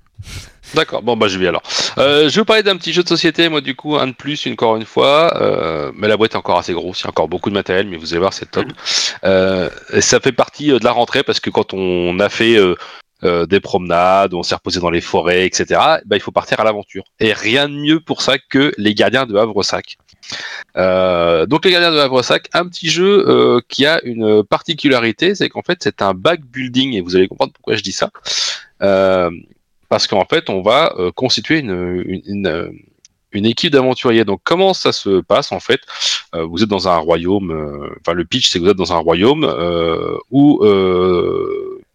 D'accord, 0.74 1.02
bon 1.02 1.16
bah 1.16 1.28
je 1.28 1.38
vais 1.38 1.46
alors. 1.46 1.62
Euh, 1.96 2.28
je 2.28 2.34
vais 2.34 2.40
vous 2.40 2.44
parler 2.44 2.62
d'un 2.62 2.76
petit 2.76 2.92
jeu 2.92 3.02
de 3.02 3.08
société, 3.08 3.48
moi 3.48 3.60
du 3.60 3.74
coup, 3.74 3.96
un 3.96 4.08
de 4.08 4.12
plus, 4.12 4.46
encore 4.48 4.76
une 4.76 4.84
fois, 4.84 5.40
euh, 5.40 5.92
mais 5.94 6.08
la 6.08 6.16
boîte 6.16 6.34
est 6.34 6.36
encore 6.36 6.58
assez 6.58 6.72
grosse, 6.72 7.00
il 7.00 7.04
y 7.04 7.06
a 7.06 7.10
encore 7.10 7.28
beaucoup 7.28 7.50
de 7.50 7.54
matériel, 7.54 7.86
mais 7.86 7.96
vous 7.96 8.12
allez 8.12 8.20
voir, 8.20 8.32
c'est 8.32 8.50
top. 8.50 8.66
Euh, 9.24 9.70
ça 10.00 10.20
fait 10.20 10.32
partie 10.32 10.68
de 10.68 10.84
la 10.84 10.92
rentrée 10.92 11.22
parce 11.22 11.40
que 11.40 11.50
quand 11.50 11.72
on 11.72 12.18
a 12.18 12.28
fait 12.28 12.58
des 13.22 13.60
promenades, 13.60 14.34
on 14.34 14.42
s'est 14.42 14.56
reposé 14.56 14.80
dans 14.80 14.90
les 14.90 15.00
forêts, 15.00 15.46
etc., 15.46 15.80
bah, 16.04 16.16
il 16.16 16.20
faut 16.20 16.32
partir 16.32 16.60
à 16.60 16.64
l'aventure. 16.64 17.04
Et 17.20 17.32
rien 17.32 17.68
de 17.68 17.74
mieux 17.74 18.00
pour 18.00 18.22
ça 18.22 18.38
que 18.38 18.72
les 18.76 18.94
gardiens 18.94 19.24
de 19.24 19.34
Havresac. 20.74 21.48
donc 21.48 21.64
les 21.64 21.70
gardiens 21.70 21.92
de 21.92 21.98
Havresac, 21.98 22.48
un 22.52 22.66
petit 22.66 22.88
jeu 22.88 23.60
qui 23.68 23.86
a 23.86 24.00
une 24.04 24.42
particularité, 24.44 25.34
c'est 25.34 25.48
qu'en 25.48 25.62
fait 25.62 25.78
c'est 25.82 26.02
un 26.02 26.14
back 26.14 26.40
building, 26.42 26.94
et 26.94 27.00
vous 27.00 27.16
allez 27.16 27.28
comprendre 27.28 27.52
pourquoi 27.52 27.76
je 27.76 27.82
dis 27.82 27.92
ça 27.92 28.10
parce 29.88 30.06
qu'en 30.06 30.24
fait, 30.24 30.50
on 30.50 30.62
va 30.62 30.94
euh, 30.98 31.10
constituer 31.12 31.58
une, 31.58 32.46
euh, 32.46 32.70
équipe 33.32 33.72
d'aventuriers. 33.72 34.24
Donc, 34.24 34.40
comment 34.44 34.74
ça 34.74 34.92
se 34.92 35.20
passe 35.20 35.52
en 35.52 35.60
fait? 35.60 35.80
Euh, 36.34 36.44
Vous 36.44 36.62
êtes 36.62 36.68
dans 36.68 36.88
un 36.88 36.96
royaume. 36.96 37.90
Enfin, 38.00 38.12
le 38.12 38.24
pitch, 38.24 38.48
c'est 38.48 38.58
que 38.58 38.64
vous 38.64 38.70
êtes 38.70 38.76
dans 38.76 38.92
un 38.92 38.98
royaume 38.98 39.44
où 40.30 40.60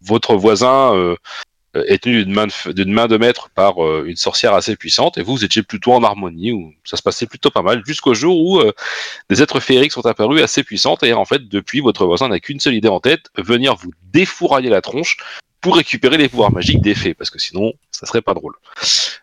votre 0.02 0.34
voisin 0.36 1.16
est 1.74 2.02
tenu 2.02 2.24
d'une 2.24 2.34
main, 2.34 2.46
d'une 2.66 2.92
main 2.92 3.06
de 3.06 3.16
maître 3.16 3.50
par 3.54 3.74
une 4.04 4.16
sorcière 4.16 4.54
assez 4.54 4.76
puissante, 4.76 5.18
et 5.18 5.22
vous, 5.22 5.34
vous 5.34 5.44
étiez 5.44 5.62
plutôt 5.62 5.92
en 5.92 6.02
harmonie, 6.02 6.52
où 6.52 6.72
ça 6.84 6.96
se 6.96 7.02
passait 7.02 7.26
plutôt 7.26 7.50
pas 7.50 7.62
mal, 7.62 7.82
jusqu'au 7.86 8.14
jour 8.14 8.38
où 8.38 8.62
des 9.30 9.42
êtres 9.42 9.60
féeriques 9.60 9.92
sont 9.92 10.06
apparus 10.06 10.42
assez 10.42 10.62
puissantes, 10.62 11.02
et 11.02 11.12
en 11.12 11.24
fait, 11.24 11.48
depuis, 11.48 11.80
votre 11.80 12.06
voisin 12.06 12.28
n'a 12.28 12.40
qu'une 12.40 12.60
seule 12.60 12.74
idée 12.74 12.88
en 12.88 13.00
tête, 13.00 13.30
venir 13.36 13.74
vous 13.74 13.92
défourailler 14.12 14.70
la 14.70 14.80
tronche 14.80 15.16
pour 15.64 15.76
récupérer 15.76 16.18
les 16.18 16.28
pouvoirs 16.28 16.52
magiques 16.52 16.82
des 16.82 16.94
fées, 16.94 17.14
parce 17.14 17.30
que 17.30 17.38
sinon, 17.38 17.72
ça 17.90 18.04
serait 18.04 18.20
pas 18.20 18.34
drôle. 18.34 18.52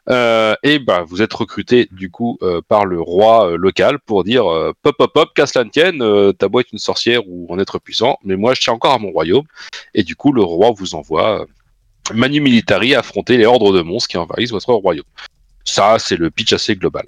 Euh, 0.09 0.55
et 0.63 0.79
bah, 0.79 1.03
vous 1.07 1.21
êtes 1.21 1.33
recruté 1.33 1.87
du 1.91 2.09
coup 2.09 2.39
euh, 2.41 2.61
par 2.67 2.87
le 2.87 2.99
roi 2.99 3.51
euh, 3.51 3.57
local 3.57 3.99
pour 3.99 4.23
dire 4.23 4.45
pop 4.81 4.97
pop 4.97 5.13
pop, 5.13 5.29
casse 5.35 5.53
la 5.53 5.65
tienne, 5.65 5.99
ta 6.33 6.47
boîte 6.47 6.65
est 6.67 6.73
une 6.73 6.79
sorcière 6.79 7.21
ou 7.27 7.53
un 7.53 7.59
être 7.59 7.77
puissant, 7.77 8.17
mais 8.23 8.35
moi 8.35 8.55
je 8.55 8.61
tiens 8.61 8.73
encore 8.73 8.95
à 8.95 8.97
mon 8.97 9.11
royaume. 9.11 9.45
Et 9.93 10.01
du 10.03 10.15
coup, 10.15 10.33
le 10.33 10.41
roi 10.41 10.71
vous 10.75 10.95
envoie 10.95 11.45
Manu 12.13 12.41
Militari 12.41 12.95
affronter 12.95 13.37
les 13.37 13.45
ordres 13.45 13.73
de 13.73 13.81
monstres 13.81 14.09
qui 14.09 14.17
envahissent 14.17 14.51
votre 14.51 14.73
royaume. 14.73 15.05
Ça, 15.63 15.97
c'est 15.99 16.17
le 16.17 16.29
pitch 16.29 16.53
assez 16.53 16.75
global. 16.75 17.05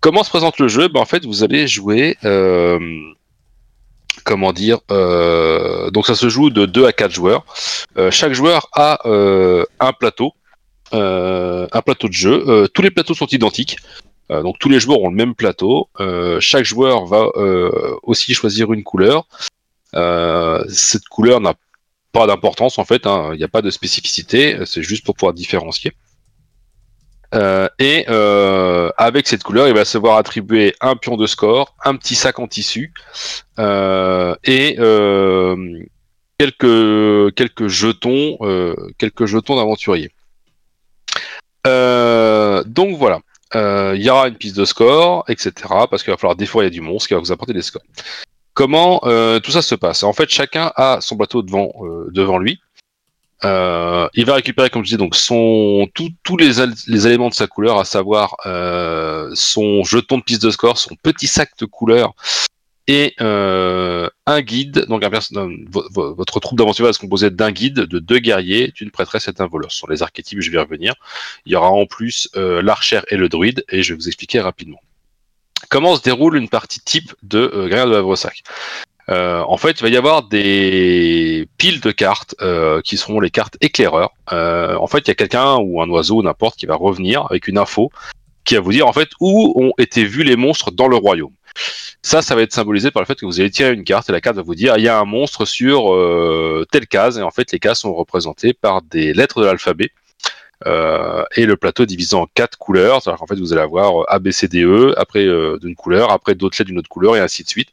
Comment 0.00 0.22
se 0.22 0.30
présente 0.30 0.58
le 0.58 0.68
jeu? 0.68 0.88
Ben, 0.88 1.00
En 1.00 1.04
fait, 1.04 1.24
vous 1.24 1.42
allez 1.42 1.66
jouer. 1.66 2.16
Euh, 2.24 2.78
comment 4.24 4.52
dire 4.52 4.78
euh, 4.90 5.90
Donc, 5.90 6.06
ça 6.06 6.14
se 6.14 6.28
joue 6.28 6.50
de 6.50 6.66
2 6.66 6.86
à 6.86 6.92
4 6.92 7.12
joueurs. 7.12 7.44
Euh, 7.96 8.10
chaque 8.10 8.32
joueur 8.32 8.68
a 8.72 9.00
un 9.04 9.92
plateau. 9.92 10.32
un 10.92 11.82
plateau 11.84 12.08
de 12.08 12.12
jeu. 12.12 12.68
tous 12.72 12.82
les 12.82 12.90
plateaux 12.90 13.14
sont 13.14 13.26
identiques. 13.26 13.76
donc 14.30 14.58
tous 14.58 14.68
les 14.68 14.80
joueurs 14.80 15.00
ont 15.00 15.10
le 15.10 15.16
même 15.16 15.34
plateau. 15.34 15.88
chaque 16.40 16.64
joueur 16.64 17.06
va 17.06 17.28
aussi 18.02 18.34
choisir 18.34 18.72
une 18.72 18.84
couleur. 18.84 19.26
cette 20.68 21.08
couleur 21.08 21.40
n'a 21.40 21.54
d'importance 22.26 22.78
en 22.78 22.84
fait, 22.84 23.06
hein. 23.06 23.30
il 23.32 23.38
n'y 23.38 23.44
a 23.44 23.48
pas 23.48 23.62
de 23.62 23.70
spécificité, 23.70 24.58
c'est 24.64 24.82
juste 24.82 25.04
pour 25.04 25.14
pouvoir 25.14 25.32
différencier. 25.34 25.92
Euh, 27.34 27.68
et 27.78 28.06
euh, 28.08 28.90
avec 28.96 29.28
cette 29.28 29.42
couleur, 29.42 29.68
il 29.68 29.74
va 29.74 29.84
se 29.84 29.98
voir 29.98 30.16
attribuer 30.16 30.74
un 30.80 30.96
pion 30.96 31.16
de 31.16 31.26
score, 31.26 31.74
un 31.84 31.96
petit 31.96 32.14
sac 32.14 32.38
en 32.38 32.48
tissu 32.48 32.92
euh, 33.58 34.34
et 34.44 34.76
quelques 36.38 37.34
quelques 37.34 37.68
jetons, 37.68 38.38
quelques 38.96 39.26
jetons 39.26 39.56
d'aventurier. 39.56 40.10
donc 41.64 42.96
voilà, 42.96 43.20
il 43.54 44.02
y 44.02 44.08
aura 44.08 44.28
une 44.28 44.36
piste 44.36 44.56
de 44.56 44.64
score, 44.64 45.24
etc. 45.28 45.52
Parce 45.90 46.02
qu'il 46.02 46.12
va 46.12 46.16
falloir 46.16 46.36
a 46.38 46.70
du 46.70 46.80
monstre 46.80 47.08
qui 47.08 47.14
va 47.14 47.20
vous 47.20 47.32
apporter 47.32 47.52
des 47.52 47.62
scores. 47.62 47.82
Comment 48.58 48.98
tout 49.40 49.52
ça 49.52 49.62
se 49.62 49.76
passe 49.76 50.02
En 50.02 50.12
fait, 50.12 50.28
chacun 50.28 50.72
a 50.74 50.98
son 51.00 51.16
plateau 51.16 51.42
devant 51.42 51.72
devant 52.10 52.38
lui. 52.38 52.58
Euh, 53.44 54.08
il 54.14 54.24
va 54.24 54.34
récupérer, 54.34 54.68
comme 54.68 54.84
je 54.84 54.96
disais, 54.96 55.10
tous 56.24 56.36
les, 56.36 57.06
éléments 57.06 57.28
de 57.28 57.34
sa 57.34 57.46
couleur, 57.46 57.78
à 57.78 57.84
savoir 57.84 58.36
euh, 58.46 59.30
son 59.34 59.84
jeton 59.84 60.18
de 60.18 60.22
piste 60.22 60.42
de 60.42 60.50
score, 60.50 60.78
son 60.78 60.96
petit 61.02 61.26
sac 61.26 61.50
de 61.58 61.64
couleur 61.64 62.14
et 62.88 63.14
euh, 63.20 64.08
un 64.26 64.40
guide. 64.40 64.86
Donc 64.88 65.04
votre 65.04 66.40
troupe 66.40 66.58
d'aventure 66.58 66.86
va 66.86 66.92
se 66.92 66.98
composer 66.98 67.30
d'un 67.30 67.52
guide, 67.52 67.80
de 67.80 67.98
deux 67.98 68.18
guerriers, 68.18 68.72
d'une 68.74 68.90
prêtresse 68.90 69.28
et 69.28 69.32
d'un 69.32 69.46
voleur. 69.46 69.70
Ce 69.70 69.78
sont 69.78 69.86
les 69.86 70.02
archétypes, 70.02 70.40
je 70.40 70.50
vais 70.50 70.56
y 70.56 70.60
revenir. 70.60 70.94
Il 71.46 71.52
y 71.52 71.56
aura 71.56 71.70
en 71.70 71.86
plus 71.86 72.28
euh, 72.36 72.60
l'archère 72.62 73.04
et 73.10 73.16
le 73.16 73.28
druide, 73.28 73.64
et 73.68 73.82
je 73.82 73.92
vais 73.92 73.98
vous 73.98 74.08
expliquer 74.08 74.40
rapidement. 74.40 74.80
Comment 75.70 75.96
se 75.96 76.02
déroule 76.02 76.36
une 76.36 76.48
partie 76.48 76.80
type 76.80 77.14
de 77.22 77.50
euh, 77.54 77.68
de 77.68 77.94
Havre-Sac 77.94 78.42
euh, 79.10 79.42
en 79.46 79.56
fait, 79.56 79.80
il 79.80 79.82
va 79.82 79.88
y 79.88 79.96
avoir 79.96 80.22
des 80.22 81.48
piles 81.56 81.80
de 81.80 81.90
cartes 81.90 82.34
euh, 82.42 82.82
qui 82.82 82.96
seront 82.96 83.20
les 83.20 83.30
cartes 83.30 83.56
éclaireurs. 83.60 84.12
Euh, 84.32 84.76
en 84.76 84.86
fait, 84.86 84.98
il 84.98 85.08
y 85.08 85.10
a 85.10 85.14
quelqu'un 85.14 85.56
ou 85.56 85.80
un 85.80 85.88
oiseau, 85.88 86.22
n'importe, 86.22 86.58
qui 86.58 86.66
va 86.66 86.74
revenir 86.74 87.26
avec 87.30 87.48
une 87.48 87.58
info 87.58 87.90
qui 88.44 88.54
va 88.54 88.60
vous 88.60 88.72
dire 88.72 88.86
en 88.86 88.92
fait 88.92 89.10
où 89.20 89.52
ont 89.56 89.72
été 89.78 90.04
vus 90.04 90.24
les 90.24 90.36
monstres 90.36 90.70
dans 90.70 90.88
le 90.88 90.96
royaume. 90.96 91.32
Ça, 92.02 92.22
ça 92.22 92.34
va 92.34 92.42
être 92.42 92.52
symbolisé 92.52 92.90
par 92.90 93.02
le 93.02 93.06
fait 93.06 93.16
que 93.16 93.26
vous 93.26 93.40
allez 93.40 93.50
tirer 93.50 93.72
une 93.72 93.84
carte 93.84 94.08
et 94.08 94.12
la 94.12 94.20
carte 94.20 94.36
va 94.36 94.42
vous 94.42 94.54
dire 94.54 94.74
il 94.78 94.84
y 94.84 94.88
a 94.88 94.98
un 94.98 95.04
monstre 95.04 95.44
sur 95.44 95.94
telle 96.70 96.86
case 96.86 97.18
et 97.18 97.22
en 97.22 97.30
fait 97.30 97.52
les 97.52 97.58
cases 97.58 97.80
sont 97.80 97.92
représentées 97.92 98.54
par 98.54 98.80
des 98.80 99.12
lettres 99.12 99.42
de 99.42 99.46
l'alphabet. 99.46 99.90
Et 100.64 101.46
le 101.46 101.56
plateau 101.56 101.86
divisé 101.86 102.16
en 102.16 102.26
quatre 102.26 102.58
couleurs, 102.58 103.02
c'est-à-dire 103.02 103.20
qu'en 103.20 103.26
fait 103.26 103.38
vous 103.38 103.52
allez 103.52 103.62
avoir 103.62 104.04
A, 104.08 104.18
C, 104.30 104.48
D, 104.48 104.62
E, 104.62 104.94
après 104.98 105.24
d'une 105.60 105.76
couleur, 105.76 106.10
après 106.10 106.34
d'autres 106.34 106.56
lettres 106.58 106.68
d'une 106.68 106.78
autre 106.78 106.88
couleur 106.88 107.16
et 107.16 107.20
ainsi 107.20 107.44
de 107.44 107.48
suite. 107.48 107.70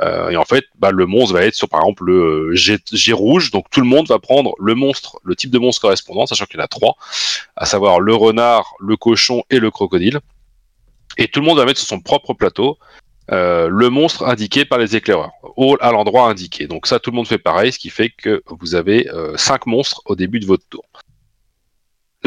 Euh, 0.00 0.30
et 0.30 0.36
en 0.36 0.44
fait, 0.44 0.64
bah, 0.78 0.90
le 0.90 1.06
monstre 1.06 1.34
va 1.34 1.44
être 1.44 1.54
sur 1.54 1.68
par 1.68 1.80
exemple 1.80 2.04
le 2.04 2.54
G, 2.54 3.12
rouge. 3.12 3.50
Donc 3.50 3.70
tout 3.70 3.80
le 3.80 3.86
monde 3.86 4.08
va 4.08 4.18
prendre 4.18 4.54
le 4.58 4.74
monstre, 4.74 5.18
le 5.22 5.36
type 5.36 5.50
de 5.50 5.58
monstre 5.58 5.82
correspondant, 5.82 6.26
sachant 6.26 6.46
qu'il 6.46 6.58
y 6.58 6.60
en 6.60 6.64
a 6.64 6.68
trois, 6.68 6.96
à 7.56 7.66
savoir 7.66 8.00
le 8.00 8.14
renard, 8.14 8.74
le 8.80 8.96
cochon 8.96 9.44
et 9.50 9.58
le 9.58 9.70
crocodile. 9.70 10.20
Et 11.16 11.28
tout 11.28 11.40
le 11.40 11.46
monde 11.46 11.58
va 11.58 11.64
mettre 11.64 11.78
sur 11.78 11.88
son 11.88 12.00
propre 12.00 12.34
plateau 12.34 12.78
euh, 13.30 13.68
le 13.68 13.88
monstre 13.88 14.26
indiqué 14.26 14.64
par 14.64 14.78
les 14.78 14.96
éclaireurs, 14.96 15.30
au, 15.56 15.76
à 15.80 15.92
l'endroit 15.92 16.28
indiqué. 16.28 16.66
Donc 16.66 16.86
ça, 16.86 16.98
tout 16.98 17.10
le 17.10 17.16
monde 17.16 17.28
fait 17.28 17.38
pareil, 17.38 17.72
ce 17.72 17.78
qui 17.78 17.88
fait 17.88 18.10
que 18.10 18.42
vous 18.48 18.74
avez 18.74 19.08
euh, 19.10 19.36
cinq 19.36 19.66
monstres 19.66 20.02
au 20.06 20.16
début 20.16 20.40
de 20.40 20.46
votre 20.46 20.64
tour. 20.68 20.84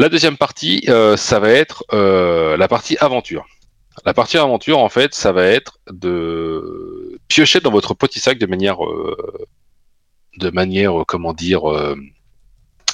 La 0.00 0.08
deuxième 0.08 0.36
partie, 0.36 0.84
euh, 0.88 1.16
ça 1.16 1.40
va 1.40 1.50
être 1.50 1.82
euh, 1.92 2.56
la 2.56 2.68
partie 2.68 2.96
aventure. 3.00 3.46
La 4.04 4.14
partie 4.14 4.38
aventure, 4.38 4.78
en 4.78 4.88
fait, 4.88 5.12
ça 5.12 5.32
va 5.32 5.44
être 5.44 5.80
de 5.90 7.18
piocher 7.26 7.58
dans 7.58 7.72
votre 7.72 7.94
petit 7.94 8.20
sac 8.20 8.38
de 8.38 8.46
manière, 8.46 8.84
euh, 8.84 9.16
de 10.36 10.50
manière, 10.50 11.02
comment 11.08 11.32
dire, 11.32 11.62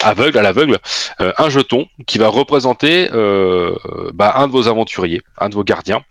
aveugle 0.03 0.39
à 0.39 0.43
l'aveugle, 0.43 0.79
un 1.19 1.51
jeton 1.51 1.87
qui 2.07 2.17
va 2.17 2.29
représenter 2.29 3.11
bah, 4.15 4.33
un 4.37 4.47
de 4.47 4.53
vos 4.53 4.67
aventuriers, 4.67 5.21
un 5.37 5.51
de 5.51 5.55
vos 5.55 5.65
gardiens, 5.65 6.03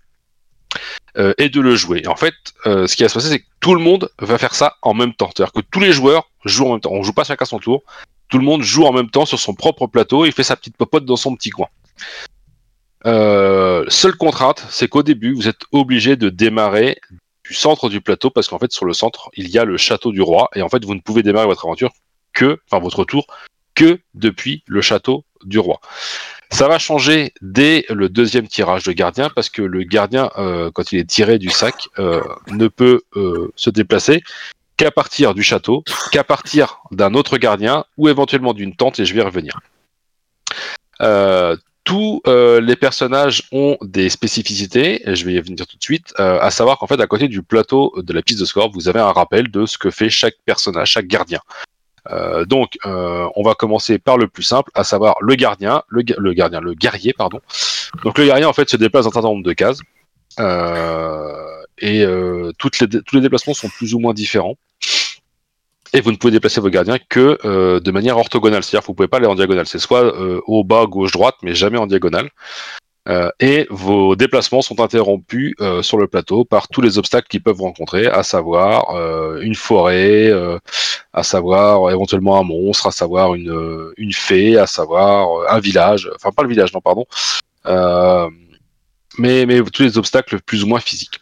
et 1.17 1.49
de 1.49 1.59
le 1.59 1.75
jouer. 1.75 2.07
En 2.07 2.15
fait, 2.15 2.35
ce 2.65 2.95
qui 2.95 3.01
va 3.01 3.09
se 3.09 3.15
passer, 3.15 3.29
c'est 3.29 3.39
que 3.39 3.47
tout 3.61 3.73
le 3.73 3.81
monde 3.81 4.11
va 4.19 4.37
faire 4.37 4.53
ça 4.53 4.75
en 4.83 4.93
même 4.93 5.15
temps. 5.15 5.31
C'est-à-dire 5.35 5.53
que 5.53 5.61
tous 5.71 5.79
les 5.79 5.91
joueurs 5.91 6.29
jouent 6.45 6.67
en 6.67 6.71
même 6.73 6.81
temps. 6.81 6.91
On 6.91 7.01
joue 7.01 7.13
pas 7.13 7.23
chacun 7.23 7.45
son 7.45 7.57
tour. 7.57 7.81
Tout 8.33 8.39
le 8.39 8.45
monde 8.45 8.63
joue 8.63 8.85
en 8.85 8.91
même 8.91 9.11
temps 9.11 9.27
sur 9.27 9.39
son 9.39 9.53
propre 9.53 9.85
plateau. 9.85 10.25
Et 10.25 10.31
fait 10.31 10.41
sa 10.41 10.55
petite 10.55 10.75
popote 10.75 11.05
dans 11.05 11.17
son 11.17 11.35
petit 11.35 11.51
coin. 11.51 11.67
Euh, 13.05 13.85
seule 13.89 14.15
contrainte, 14.15 14.65
c'est 14.71 14.87
qu'au 14.87 15.03
début, 15.03 15.35
vous 15.35 15.47
êtes 15.47 15.61
obligé 15.71 16.15
de 16.15 16.29
démarrer 16.29 16.97
du 17.47 17.53
centre 17.53 17.89
du 17.89 18.01
plateau 18.01 18.31
parce 18.31 18.47
qu'en 18.47 18.57
fait, 18.57 18.71
sur 18.71 18.85
le 18.85 18.93
centre, 18.93 19.29
il 19.35 19.49
y 19.49 19.59
a 19.59 19.65
le 19.65 19.77
château 19.77 20.11
du 20.11 20.23
roi 20.23 20.49
et 20.55 20.63
en 20.63 20.69
fait, 20.69 20.83
vous 20.83 20.95
ne 20.95 20.99
pouvez 20.99 21.21
démarrer 21.21 21.45
votre 21.45 21.63
aventure 21.63 21.91
que, 22.33 22.59
enfin, 22.71 22.81
votre 22.81 23.05
tour 23.05 23.27
que 23.75 23.99
depuis 24.15 24.63
le 24.65 24.81
château 24.81 25.25
du 25.45 25.59
roi. 25.59 25.79
Ça 26.49 26.67
va 26.67 26.79
changer 26.79 27.33
dès 27.43 27.85
le 27.89 28.09
deuxième 28.09 28.47
tirage 28.47 28.81
de 28.81 28.93
gardien 28.93 29.29
parce 29.29 29.51
que 29.51 29.61
le 29.61 29.83
gardien, 29.83 30.31
euh, 30.39 30.71
quand 30.73 30.91
il 30.91 30.97
est 30.97 31.07
tiré 31.07 31.37
du 31.37 31.51
sac, 31.51 31.75
euh, 31.99 32.23
ne 32.47 32.67
peut 32.67 33.01
se 33.55 33.69
déplacer 33.69 34.23
qu'à 34.77 34.91
partir 34.91 35.33
du 35.33 35.43
château, 35.43 35.83
qu'à 36.11 36.23
partir 36.23 36.79
d'un 36.91 37.13
autre 37.13 37.37
gardien 37.37 37.85
ou 37.97 38.09
éventuellement 38.09 38.53
d'une 38.53 38.75
tente 38.75 38.99
et 38.99 39.05
je 39.05 39.13
vais 39.13 39.21
y 39.21 39.23
revenir. 39.23 39.59
Euh, 41.01 41.55
tous 41.83 42.21
euh, 42.27 42.61
les 42.61 42.75
personnages 42.75 43.43
ont 43.51 43.77
des 43.81 44.09
spécificités, 44.09 45.09
et 45.09 45.15
je 45.15 45.25
vais 45.25 45.33
y 45.33 45.41
venir 45.41 45.67
tout 45.67 45.77
de 45.77 45.83
suite, 45.83 46.13
euh, 46.19 46.39
à 46.39 46.49
savoir 46.49 46.77
qu'en 46.77 46.87
fait, 46.87 46.99
à 47.01 47.07
côté 47.07 47.27
du 47.27 47.43
plateau 47.43 47.93
de 47.97 48.13
la 48.13 48.21
piste 48.21 48.39
de 48.39 48.45
score, 48.45 48.71
vous 48.71 48.87
avez 48.87 49.01
un 49.01 49.11
rappel 49.11 49.51
de 49.51 49.65
ce 49.65 49.77
que 49.77 49.91
fait 49.91 50.09
chaque 50.09 50.35
personnage, 50.45 50.91
chaque 50.91 51.07
gardien. 51.07 51.39
Euh, 52.09 52.45
donc, 52.45 52.77
on 52.85 53.43
va 53.43 53.53
commencer 53.55 53.97
par 53.97 54.17
le 54.17 54.27
plus 54.27 54.43
simple, 54.43 54.71
à 54.75 54.83
savoir 54.83 55.15
le 55.21 55.35
gardien, 55.35 55.83
le, 55.89 56.03
le, 56.17 56.33
gardien, 56.33 56.61
le 56.61 56.73
guerrier, 56.73 57.13
pardon. 57.13 57.41
Donc, 58.03 58.17
le 58.17 58.25
guerrier, 58.25 58.45
en 58.45 58.53
fait, 58.53 58.69
se 58.69 58.77
déplace 58.77 59.05
dans 59.05 59.09
un 59.09 59.13
certain 59.13 59.29
nombre 59.29 59.43
de 59.43 59.53
cases, 59.53 59.79
et 61.79 62.05
les, 62.05 62.53
tous 62.55 63.15
les 63.15 63.21
déplacements 63.21 63.53
sont 63.53 63.69
plus 63.69 63.93
ou 63.93 63.99
moins 63.99 64.13
différents. 64.13 64.57
Et 65.93 66.01
vous 66.01 66.11
ne 66.11 66.17
pouvez 66.17 66.31
déplacer 66.31 66.59
vos 66.59 66.69
gardiens 66.69 66.97
que 67.07 67.37
euh, 67.45 67.79
de 67.79 67.91
manière 67.91 68.17
orthogonale, 68.17 68.63
c'est-à-dire 68.63 68.81
que 68.81 68.87
vous 68.87 68.95
pouvez 68.95 69.07
pas 69.07 69.17
aller 69.17 69.27
en 69.27 69.35
diagonale, 69.35 69.67
c'est 69.67 69.77
soit 69.77 70.03
euh, 70.03 70.41
au 70.47 70.63
bas, 70.63 70.87
gauche, 70.87 71.11
droite, 71.11 71.35
mais 71.43 71.53
jamais 71.53 71.77
en 71.77 71.85
diagonale. 71.85 72.29
Euh, 73.09 73.29
et 73.39 73.67
vos 73.69 74.15
déplacements 74.15 74.63
sont 74.63 74.79
interrompus 74.79 75.53
sur 75.81 75.97
le 75.97 76.07
plateau 76.07 76.45
par 76.45 76.67
tous 76.69 76.81
les 76.81 76.97
obstacles 76.97 77.27
qu'ils 77.27 77.43
peuvent 77.43 77.61
rencontrer, 77.61 78.07
à 78.07 78.23
savoir 78.23 78.95
une 79.41 79.55
forêt, 79.55 80.31
à 81.11 81.21
savoir 81.21 81.91
éventuellement 81.91 82.39
un 82.39 82.43
monstre, 82.43 82.87
à 82.87 82.91
savoir 82.91 83.35
une, 83.35 83.91
une 83.97 84.13
fée, 84.13 84.57
à 84.57 84.67
savoir 84.67 85.51
un 85.53 85.59
village, 85.59 86.09
enfin 86.15 86.31
pas 86.31 86.43
le 86.43 86.49
village, 86.49 86.73
non 86.73 86.79
pardon, 86.79 87.05
mais, 89.19 89.45
mais 89.45 89.61
tous 89.63 89.83
les 89.83 89.97
obstacles 89.97 90.39
plus 90.39 90.63
ou 90.63 90.67
moins 90.67 90.79
physiques. 90.79 91.19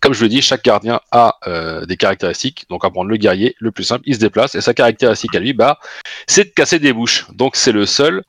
Comme 0.00 0.12
je 0.12 0.22
le 0.22 0.28
dis, 0.28 0.42
chaque 0.42 0.62
gardien 0.62 1.00
a 1.10 1.36
euh, 1.46 1.86
des 1.86 1.96
caractéristiques. 1.96 2.66
Donc, 2.68 2.84
à 2.84 2.90
prendre 2.90 3.08
le 3.08 3.16
guerrier, 3.16 3.56
le 3.58 3.72
plus 3.72 3.84
simple, 3.84 4.02
il 4.06 4.14
se 4.14 4.20
déplace. 4.20 4.54
Et 4.54 4.60
sa 4.60 4.74
caractéristique 4.74 5.34
à 5.34 5.40
lui, 5.40 5.52
bah, 5.52 5.78
c'est 6.26 6.44
de 6.44 6.50
casser 6.50 6.78
des 6.78 6.92
bouches. 6.92 7.26
Donc, 7.32 7.56
c'est 7.56 7.72
le 7.72 7.86
seul 7.86 8.22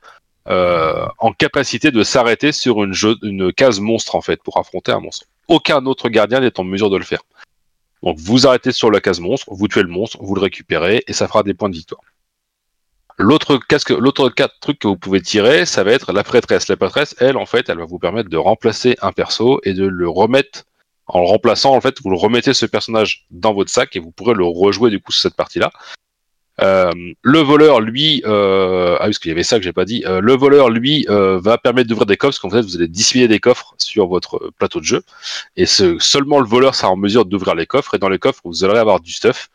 euh, 0.48 1.06
en 1.18 1.34
capacité 1.34 1.92
de 1.92 2.04
s'arrêter 2.04 2.52
sur 2.54 2.84
une, 2.84 3.52
case 3.54 3.80
monstre, 3.80 4.16
en 4.16 4.22
fait, 4.22 4.42
pour 4.42 4.58
affronter 4.58 4.92
un 4.92 5.02
monstre. 5.02 5.26
Aucun 5.50 5.86
autre 5.86 6.10
gardien 6.10 6.40
n'est 6.40 6.60
en 6.60 6.64
mesure 6.64 6.90
de 6.90 6.98
le 6.98 7.04
faire. 7.04 7.22
Donc, 8.02 8.18
vous 8.18 8.48
arrêtez 8.48 8.72
sur 8.72 8.90
la 8.90 9.02
case 9.02 9.20
monstre, 9.20 9.48
vous 9.52 9.68
tuez 9.68 9.84
le 9.84 9.90
monstre, 9.90 10.20
vous 10.22 10.36
le 10.36 10.42
récupérez, 10.42 11.04
et 11.08 11.14
ça 11.14 11.28
fera 11.28 11.44
des 11.44 11.54
points 11.54 11.70
de 11.70 11.76
victoire. 11.76 12.02
L'autre 13.20 13.60
l'autre 13.98 14.30
truc 14.62 14.80
que 14.80 14.88
vous 14.88 14.96
pouvez 14.96 15.22
tirer, 15.22 15.66
ça 15.66 15.84
va 15.84 15.92
être 15.92 16.14
la 16.14 16.24
prêtresse. 16.24 16.68
La 16.70 16.78
prêtresse, 16.78 17.16
elle, 17.20 17.36
en 17.36 17.48
fait, 17.48 17.68
elle 17.68 17.80
va 17.80 17.86
vous 17.86 17.98
permettre 18.00 18.30
de 18.30 18.38
remplacer 18.38 18.96
un 19.02 19.12
perso 19.12 19.60
et 19.64 19.74
de 19.74 19.86
le 19.86 20.08
remettre 20.08 20.66
en 21.08 21.22
le 21.22 21.28
remplaçant, 21.28 21.74
en 21.74 21.82
fait, 21.82 22.02
vous 22.02 22.10
le 22.10 22.18
remettez 22.18 22.54
ce 22.54 22.66
personnage 22.66 23.26
dans 23.32 23.54
votre 23.54 23.72
sac 23.72 23.96
et 23.96 24.00
vous 24.00 24.12
pourrez 24.12 24.34
le 24.34 24.44
rejouer 24.44 24.90
du 24.90 25.00
coup 25.00 25.12
sur 25.12 25.22
cette 25.22 25.36
partie-là. 25.36 25.72
Euh, 26.60 26.92
le 27.22 27.40
voleur, 27.40 27.82
lui, 27.82 28.24
euh, 28.26 28.96
ah 29.00 29.06
parce 29.06 29.20
qu'il 29.20 29.30
y 29.30 29.32
avait 29.32 29.44
ça 29.44 29.58
que 29.58 29.64
j'ai 29.64 29.74
pas 29.74 29.86
dit. 29.86 30.04
Euh, 30.06 30.22
le 30.22 30.36
voleur, 30.36 30.70
lui, 30.70 31.06
va 31.08 31.58
permettre 31.58 31.88
d'ouvrir 31.88 32.06
des 32.06 32.18
coffres. 32.18 32.32
Parce 32.32 32.40
qu'en 32.40 32.50
fait, 32.50 32.62
vous 32.62 32.76
allez 32.76 32.88
dissimuler 32.88 33.28
des 33.28 33.40
coffres 33.40 33.76
sur 33.78 34.08
votre 34.08 34.52
plateau 34.58 34.80
de 34.80 34.86
jeu, 34.86 35.04
et 35.56 35.66
ce, 35.66 35.98
seulement 36.00 36.40
le 36.40 36.48
voleur 36.48 36.76
sera 36.76 36.90
en 36.92 36.98
mesure 36.98 37.26
d'ouvrir 37.26 37.56
les 37.56 37.66
coffres. 37.66 37.96
Et 37.96 38.00
dans 38.00 38.10
les 38.10 38.20
coffres, 38.20 38.42
vous 38.44 38.64
allez 38.64 38.78
avoir 38.78 39.00
du 39.00 39.12
stuff 39.12 39.50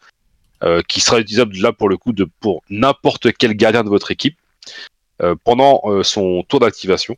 qui 0.86 1.00
sera 1.00 1.18
utilisable 1.18 1.56
là 1.56 1.72
pour 1.72 1.88
le 1.88 1.96
coup 1.96 2.12
de 2.12 2.24
pour 2.38 2.62
n'importe 2.70 3.32
quel 3.32 3.54
gardien 3.54 3.82
de 3.82 3.88
votre 3.88 4.12
équipe 4.12 4.38
pendant 5.42 5.82
son 6.04 6.44
tour 6.44 6.60
d'activation. 6.60 7.16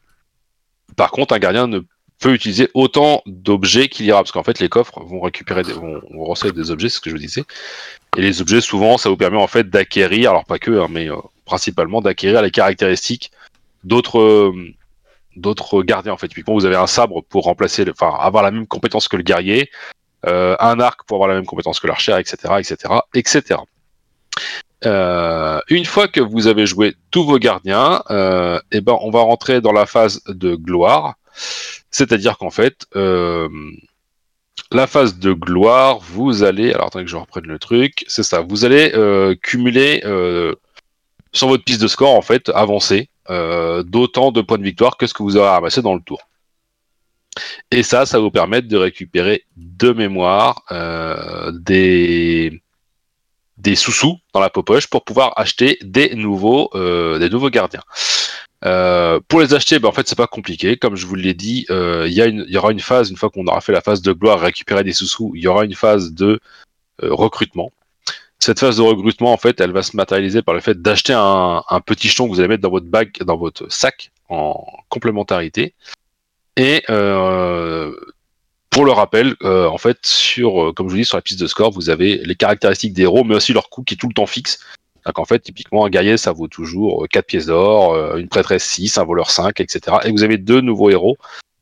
Par 0.97 1.11
contre, 1.11 1.35
un 1.35 1.39
gardien 1.39 1.67
ne 1.67 1.81
peut 2.25 2.33
utiliser 2.33 2.71
autant 2.73 3.23
d'objets 3.27 3.89
qu'il 3.89 4.07
ira, 4.07 4.21
parce 4.23 4.33
qu'en 4.33 4.43
fait 4.43 4.59
les 4.59 4.71
coffres 4.71 4.99
vont 5.05 5.21
récupérer, 5.21 5.63
des, 5.63 5.75
vont, 5.75 6.01
recevoir 6.11 6.55
des 6.55 6.71
objets, 6.71 6.89
c'est 6.89 6.97
ce 6.97 7.01
que 7.03 7.11
je 7.11 7.15
vous 7.15 7.21
disais. 7.21 7.45
Et 8.17 8.23
les 8.23 8.41
objets, 8.41 8.63
souvent, 8.63 8.97
ça 8.97 9.11
vous 9.11 9.17
permet 9.19 9.37
en 9.37 9.47
fait 9.47 9.69
d'acquérir, 9.69 10.31
alors 10.31 10.47
pas 10.47 10.59
que, 10.59 10.71
hein, 10.71 10.87
mais 10.91 11.11
euh, 11.11 11.17
principalement 11.45 12.01
d'acquérir 12.01 12.41
les 12.41 12.51
caractéristiques 12.51 13.31
d'autres 13.85 14.21
euh, 14.21 14.55
d'autres 15.37 15.83
gardiens. 15.83 16.15
En 16.15 16.17
fait, 16.17 16.29
typiquement, 16.29 16.55
vous 16.55 16.65
avez 16.65 16.77
un 16.77 16.87
sabre 16.87 17.23
pour 17.29 17.45
remplacer, 17.45 17.85
enfin, 17.91 18.17
avoir 18.19 18.43
la 18.43 18.51
même 18.51 18.67
compétence 18.67 19.07
que 19.07 19.19
le 19.19 19.23
guerrier, 19.23 19.71
euh, 20.25 20.57
un 20.61 20.81
arc 20.81 21.05
pour 21.07 21.17
avoir 21.17 21.29
la 21.29 21.35
même 21.35 21.45
compétence 21.45 21.79
que 21.79 21.87
l'archer, 21.87 22.19
etc., 22.19 22.55
etc., 22.59 22.95
etc. 23.13 23.61
Une 25.69 25.85
fois 25.85 26.09
que 26.09 26.21
vous 26.21 26.47
avez 26.47 26.65
joué 26.65 26.95
tous 27.11 27.25
vos 27.25 27.39
gardiens, 27.39 28.03
euh, 28.11 28.59
eh 28.73 28.81
ben, 28.81 28.97
on 29.03 29.11
va 29.11 29.21
rentrer 29.21 29.61
dans 29.61 29.73
la 29.73 29.85
phase 29.85 30.23
de 30.27 30.55
gloire. 30.55 31.17
C'est-à-dire 31.95 32.39
qu'en 32.39 32.51
fait, 32.51 32.87
euh, 32.97 33.49
la 34.73 34.89
phase 34.89 35.17
de 35.21 35.33
gloire, 35.33 36.01
vous 36.01 36.43
allez. 36.43 36.73
Alors 36.73 36.89
attendez 36.89 37.05
que 37.05 37.11
je 37.11 37.17
reprenne 37.17 37.47
le 37.47 37.61
truc. 37.61 38.05
C'est 38.09 38.25
ça. 38.25 38.41
Vous 38.41 38.65
allez 38.65 38.91
euh, 38.95 39.37
cumuler 39.41 40.03
euh, 40.05 40.57
sur 41.31 41.47
votre 41.47 41.63
piste 41.63 41.81
de 41.81 41.87
score, 41.87 42.13
en 42.13 42.23
fait, 42.23 42.49
avancer 42.49 43.09
d'autant 43.29 44.33
de 44.33 44.43
points 44.43 44.59
de 44.59 44.65
victoire 44.65 44.97
que 44.99 45.07
ce 45.07 45.15
que 45.15 45.23
vous 45.23 45.37
aurez 45.37 45.49
ramassé 45.49 45.81
dans 45.83 45.95
le 45.95 46.03
tour. 46.03 46.29
Et 47.71 47.83
ça, 47.83 48.07
ça 48.07 48.19
vous 48.19 48.31
permettre 48.31 48.69
de 48.69 48.77
récupérer 48.77 49.45
de 49.57 49.93
mémoire 49.93 50.65
des 51.53 52.61
sous-sous 53.77 54.19
dans 54.35 54.41
la 54.41 54.51
poche 54.51 54.89
pour 54.89 55.05
pouvoir 55.05 55.33
acheter 55.37 55.79
des 55.81 56.15
nouveaux 56.17 56.69
gardiens. 57.51 57.85
Euh, 58.67 59.21
pour 59.29 59.41
les 59.41 59.53
acheter, 59.53 59.79
ben, 59.79 59.89
en 59.89 59.93
fait, 59.93 60.09
c'est 60.09 60.17
pas 60.17 60.27
compliqué. 60.27 60.77
Comme 60.77 60.97
je 60.97 61.07
vous 61.07 61.15
l'ai 61.15 61.35
dit, 61.35 61.67
euh, 61.71 62.07
il 62.09 62.15
y, 62.15 62.57
aura 62.57 62.73
une 62.73 62.81
phase, 62.81 63.11
une 63.11 63.17
fois 63.17 63.31
qu'on 63.31 63.47
aura 63.47 63.61
fait 63.61 63.73
la 63.73 63.83
phase 63.83 64.01
de 64.01 64.13
gloire, 64.13 64.41
récupérer 64.41 64.85
des 64.85 64.93
sous-sous, 64.93 65.33
il 65.35 65.43
y 65.43 65.47
aura 65.47 65.65
une 65.65 65.75
phase 65.75 66.13
de 66.13 66.41
euh, 67.03 67.13
recrutement. 67.13 67.71
Cette 68.39 68.61
phase 68.61 68.79
de 68.79 68.83
recrutement, 68.83 69.33
en 69.33 69.37
fait, 69.37 69.61
elle 69.61 69.73
va 69.73 69.83
se 69.83 69.97
matérialiser 69.97 70.43
par 70.43 70.55
le 70.55 70.61
fait 70.61 70.81
d'acheter 70.81 71.15
un, 71.15 71.63
petit 71.85 72.09
jeton 72.09 72.27
que 72.27 72.31
vous 72.31 72.41
allez 72.41 72.49
mettre 72.49 72.63
dans 72.63 72.71
votre 72.71 72.87
bague, 72.87 73.13
dans 73.23 73.37
votre 73.37 73.71
sac 73.71 74.11
en 74.29 74.67
complémentarité. 74.89 75.75
Et 76.57 76.83
pour 78.71 78.85
le 78.85 78.93
rappel, 78.93 79.35
en 79.43 79.79
fait, 79.79 79.99
comme 80.77 80.89
je 80.89 80.93
vous 80.93 80.97
dis, 80.97 81.05
sur 81.07 81.17
la 81.17 81.23
piste 81.23 81.41
de 81.41 81.47
score, 81.47 81.71
vous 81.71 81.89
avez 81.89 82.19
les 82.19 82.35
caractéristiques 82.35 82.93
des 82.93 83.03
héros, 83.03 83.25
mais 83.25 83.35
aussi 83.35 83.55
leur 83.55 83.71
coût 83.71 83.83
qui 83.83 83.95
est 83.95 83.97
tout 83.97 84.09
le 84.09 84.15
temps 84.15 84.27
fixe. 84.27 84.59
En 85.15 85.25
fait, 85.25 85.41
typiquement, 85.41 85.85
un 85.85 85.91
guerrier, 85.91 86.17
ça 86.17 86.33
vaut 86.33 86.49
toujours 86.49 87.05
euh, 87.05 87.07
4 87.07 87.27
pièces 87.27 87.47
d'or, 87.47 87.93
euh, 87.95 88.17
une 88.17 88.29
prêtresse 88.29 88.65
6, 88.65 88.99
un 88.99 89.05
voleur 89.05 89.31
5, 89.31 89.61
etc. 89.61 89.99
Et 90.05 90.11
vous 90.11 90.23
avez 90.23 90.39
deux 90.39 90.61
nouveaux 90.61 90.91
héros 90.91 91.17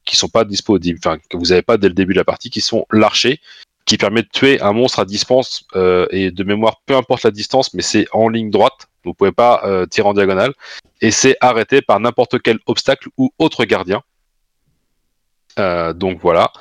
qui 0.05 0.17
sont 0.17 0.29
pas 0.29 0.45
disponibles, 0.45 0.99
enfin, 1.05 1.19
que 1.29 1.37
vous 1.37 1.47
n'avez 1.47 1.63
pas 1.63 1.77
dès 1.77 1.89
le 1.89 1.95
début 1.95 2.13
de 2.13 2.19
la 2.19 2.25
partie, 2.25 2.51
qui 2.51 2.61
sont 2.61 2.87
l'archer, 2.91 3.41
qui 3.85 3.99
permet 3.99 4.23
de 4.23 4.29
tuer 4.33 4.61
un 4.61 4.73
monstre 4.73 5.01
à 5.01 5.05
distance, 5.05 5.65
euh, 5.75 6.07
et 6.11 6.31
de 6.31 6.45
mémoire, 6.45 6.83
peu 6.87 6.97
importe 6.97 7.25
la 7.25 7.31
distance, 7.31 7.75
mais 7.75 7.83
c'est 7.83 8.07
en 8.13 8.29
ligne 8.29 8.51
droite, 8.51 8.89
vous 9.05 9.15
pouvez 9.15 9.33
pas 9.33 9.63
euh, 9.65 9.87
tirer 9.87 10.09
en 10.09 10.15
diagonale, 10.15 10.53
et 11.01 11.11
c'est 11.11 11.37
arrêté 11.41 11.83
par 11.83 11.99
n'importe 12.01 12.41
quel 12.41 12.59
obstacle 12.67 13.09
ou 13.17 13.33
autre 13.39 13.65
gardien. 13.65 14.03
Euh, 15.59 15.93
donc 15.93 16.19
voilà. 16.21 16.53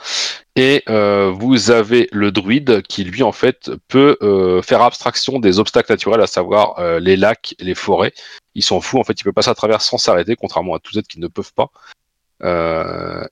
Et 0.55 0.83
euh, 0.89 1.31
vous 1.33 1.71
avez 1.71 2.09
le 2.11 2.31
druide 2.31 2.81
qui 2.81 3.03
lui 3.03 3.23
en 3.23 3.31
fait 3.31 3.71
peut 3.87 4.17
euh, 4.21 4.61
faire 4.61 4.81
abstraction 4.81 5.39
des 5.39 5.59
obstacles 5.59 5.91
naturels, 5.91 6.21
à 6.21 6.27
savoir 6.27 6.99
les 6.99 7.15
lacs, 7.15 7.55
les 7.59 7.75
forêts. 7.75 8.13
Il 8.55 8.63
s'en 8.63 8.81
fout, 8.81 8.99
en 8.99 9.03
fait, 9.03 9.19
il 9.19 9.23
peut 9.23 9.31
passer 9.31 9.49
à 9.49 9.55
travers 9.55 9.81
sans 9.81 9.97
s'arrêter, 9.97 10.35
contrairement 10.35 10.75
à 10.75 10.79
tous 10.79 10.95
les 10.95 11.03
qui 11.03 11.19
ne 11.19 11.27
peuvent 11.27 11.53
pas. 11.53 11.71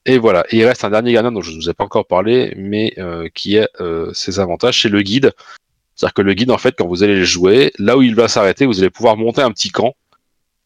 Et 0.05 0.17
voilà. 0.17 0.45
Il 0.51 0.65
reste 0.65 0.83
un 0.85 0.91
dernier 0.91 1.13
gardien 1.13 1.31
dont 1.31 1.41
je 1.41 1.51
ne 1.51 1.57
vous 1.57 1.69
ai 1.69 1.73
pas 1.73 1.83
encore 1.83 2.07
parlé, 2.07 2.53
mais 2.55 2.95
qui 3.33 3.57
a 3.57 3.67
euh, 3.81 4.13
ses 4.13 4.39
avantages, 4.39 4.81
c'est 4.81 4.89
le 4.89 5.01
guide. 5.01 5.33
C'est-à-dire 5.95 6.13
que 6.13 6.21
le 6.21 6.33
guide, 6.33 6.51
en 6.51 6.57
fait, 6.57 6.75
quand 6.77 6.87
vous 6.87 7.03
allez 7.03 7.15
le 7.15 7.25
jouer, 7.25 7.73
là 7.77 7.97
où 7.97 8.01
il 8.01 8.15
va 8.15 8.29
s'arrêter, 8.29 8.65
vous 8.65 8.79
allez 8.79 8.89
pouvoir 8.89 9.17
monter 9.17 9.41
un 9.41 9.51
petit 9.51 9.69
camp. 9.69 9.95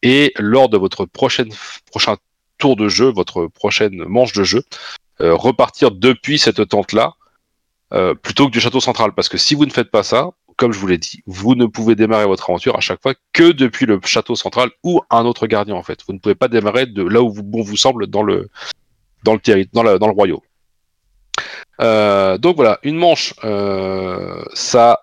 Et 0.02 0.32
lors 0.38 0.68
de 0.68 0.76
votre 0.76 1.06
prochaine, 1.06 1.50
prochain 1.90 2.16
tour 2.64 2.76
de 2.76 2.88
jeu, 2.88 3.12
votre 3.12 3.46
prochaine 3.46 4.04
manche 4.06 4.32
de 4.32 4.42
jeu, 4.42 4.62
euh, 5.20 5.34
repartir 5.34 5.90
depuis 5.90 6.38
cette 6.38 6.66
tente-là, 6.66 7.12
euh, 7.92 8.14
plutôt 8.14 8.46
que 8.46 8.52
du 8.52 8.58
château 8.58 8.80
central. 8.80 9.12
Parce 9.14 9.28
que 9.28 9.36
si 9.36 9.54
vous 9.54 9.66
ne 9.66 9.70
faites 9.70 9.90
pas 9.90 10.02
ça, 10.02 10.30
comme 10.56 10.72
je 10.72 10.78
vous 10.78 10.86
l'ai 10.86 10.96
dit, 10.96 11.22
vous 11.26 11.56
ne 11.56 11.66
pouvez 11.66 11.94
démarrer 11.94 12.24
votre 12.24 12.48
aventure 12.48 12.74
à 12.74 12.80
chaque 12.80 13.02
fois 13.02 13.12
que 13.34 13.52
depuis 13.52 13.84
le 13.84 14.00
château 14.02 14.34
central 14.34 14.70
ou 14.82 15.02
un 15.10 15.26
autre 15.26 15.46
gardien 15.46 15.74
en 15.74 15.82
fait. 15.82 15.98
Vous 16.06 16.14
ne 16.14 16.18
pouvez 16.18 16.34
pas 16.34 16.48
démarrer 16.48 16.86
de 16.86 17.02
là 17.02 17.20
où 17.20 17.30
vous, 17.30 17.42
bon 17.42 17.60
vous 17.62 17.76
semble 17.76 18.06
dans 18.06 18.22
le 18.22 18.48
dans 19.24 19.34
le 19.34 19.40
dans, 19.74 19.98
dans 19.98 20.06
le 20.06 20.14
royaume. 20.14 20.40
Euh, 21.82 22.38
donc 22.38 22.56
voilà, 22.56 22.78
une 22.82 22.96
manche, 22.96 23.34
ça, 24.54 25.02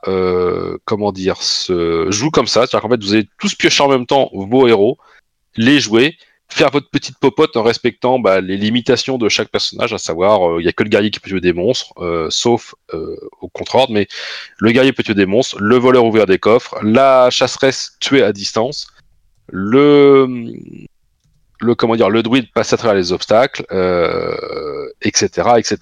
comment 0.86 1.12
dire, 1.12 1.38
se 1.44 2.10
joue 2.10 2.32
comme 2.32 2.48
ça. 2.48 2.62
C'est-à-dire 2.62 2.82
qu'en 2.82 2.90
fait, 2.90 3.04
vous 3.04 3.14
allez 3.14 3.30
tous 3.40 3.54
piocher 3.54 3.84
en 3.84 3.90
même 3.90 4.08
temps 4.08 4.32
vos 4.34 4.68
héros, 4.68 4.98
les 5.58 5.80
jouer, 5.80 6.18
faire 6.52 6.70
votre 6.70 6.90
petite 6.90 7.18
popote 7.18 7.56
en 7.56 7.64
respectant 7.64 8.20
bah, 8.20 8.42
les 8.42 8.58
limitations 8.58 9.18
de 9.18 9.30
chaque 9.30 9.50
personnage, 9.50 9.94
à 9.94 9.98
savoir, 9.98 10.50
euh, 10.50 10.62
il 10.62 10.66
y 10.66 10.70
a 10.70 10.74
que 10.74 10.84
le 10.84 10.90
guerrier 10.90 11.10
qui 11.10 11.20
peut 11.20 11.30
tuer 11.30 11.42
des 11.42 11.54
monstres, 11.54 11.94
euh, 11.98 12.28
sauf 12.30 12.76
euh, 12.94 13.16
au 13.40 13.48
contre-ordre, 13.48 13.94
mais 13.94 14.08
le 14.58 14.72
guerrier 14.72 14.94
peut 14.94 15.04
tuer 15.04 15.14
des 15.14 15.26
monstres, 15.26 15.60
le 15.60 15.78
voleur 15.78 16.06
ouvrir 16.06 16.26
des 16.26 16.40
coffres, 16.40 16.78
la 16.84 17.30
chasseresse 17.30 17.98
tuer 18.00 18.24
à 18.24 18.34
distance, 18.34 18.88
le 19.48 20.28
le 21.62 21.76
comment 21.76 21.96
dire, 21.96 22.10
le 22.10 22.24
druide 22.24 22.52
passe 22.54 22.74
à 22.74 22.78
travers 22.78 22.96
les 22.96 23.12
obstacles, 23.12 23.66
euh, 23.72 24.90
etc., 25.04 25.50
etc. 25.58 25.78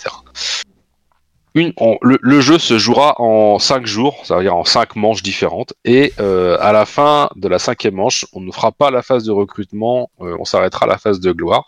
Le, 1.55 2.41
jeu 2.41 2.59
se 2.59 2.77
jouera 2.77 3.19
en 3.19 3.57
5 3.59 3.85
jours, 3.85 4.17
c'est-à-dire 4.23 4.55
en 4.55 4.63
5 4.65 4.95
manches 4.95 5.23
différentes, 5.23 5.73
et 5.83 6.13
euh, 6.19 6.57
à 6.61 6.71
la 6.71 6.85
fin 6.85 7.29
de 7.35 7.47
la 7.47 7.59
cinquième 7.59 7.95
manche, 7.95 8.25
on 8.33 8.39
ne 8.39 8.51
fera 8.51 8.71
pas 8.71 8.91
la 8.91 9.01
phase 9.01 9.23
de 9.23 9.31
recrutement, 9.31 10.11
euh, 10.21 10.37
on 10.39 10.45
s'arrêtera 10.45 10.85
à 10.85 10.89
la 10.89 10.97
phase 10.97 11.19
de 11.19 11.31
gloire. 11.31 11.65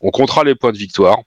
On 0.00 0.10
comptera 0.10 0.44
les 0.44 0.54
points 0.54 0.72
de 0.72 0.78
victoire 0.78 1.18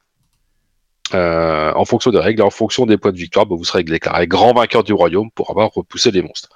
euh, 1.13 1.71
en 1.75 1.85
fonction 1.85 2.11
des 2.11 2.19
règles, 2.19 2.41
et 2.41 2.43
en 2.45 2.49
fonction 2.51 2.85
des 2.85 2.97
points 2.97 3.11
de 3.11 3.17
victoire, 3.17 3.45
bah, 3.45 3.55
vous 3.57 3.63
serez 3.65 3.83
déclaré 3.83 4.27
grand 4.27 4.53
vainqueur 4.53 4.83
du 4.83 4.93
royaume 4.93 5.31
pour 5.31 5.49
avoir 5.49 5.71
repoussé 5.73 6.11
les 6.11 6.21
monstres. 6.21 6.49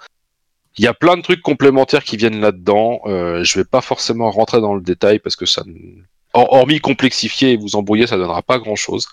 Il 0.78 0.84
y 0.84 0.88
a 0.88 0.94
plein 0.94 1.18
de 1.18 1.22
trucs 1.22 1.42
complémentaires 1.42 2.04
qui 2.04 2.16
viennent 2.16 2.40
là-dedans. 2.40 3.02
Je 3.06 3.60
vais 3.60 3.66
pas 3.66 3.82
forcément 3.82 4.32
rentrer 4.32 4.62
dans 4.62 4.76
le 4.76 4.82
détail 4.82 5.20
parce 5.20 5.36
que 5.36 5.46
ça, 5.46 5.64
ne- 5.66 5.74
hor- 6.34 6.54
hormis 6.54 6.80
complexifier 6.80 7.52
et 7.52 7.58
vous 7.58 7.76
embrouiller, 7.76 8.08
ça 8.08 8.16
donnera 8.18 8.42
pas 8.44 8.60
grand-chose. 8.60 9.08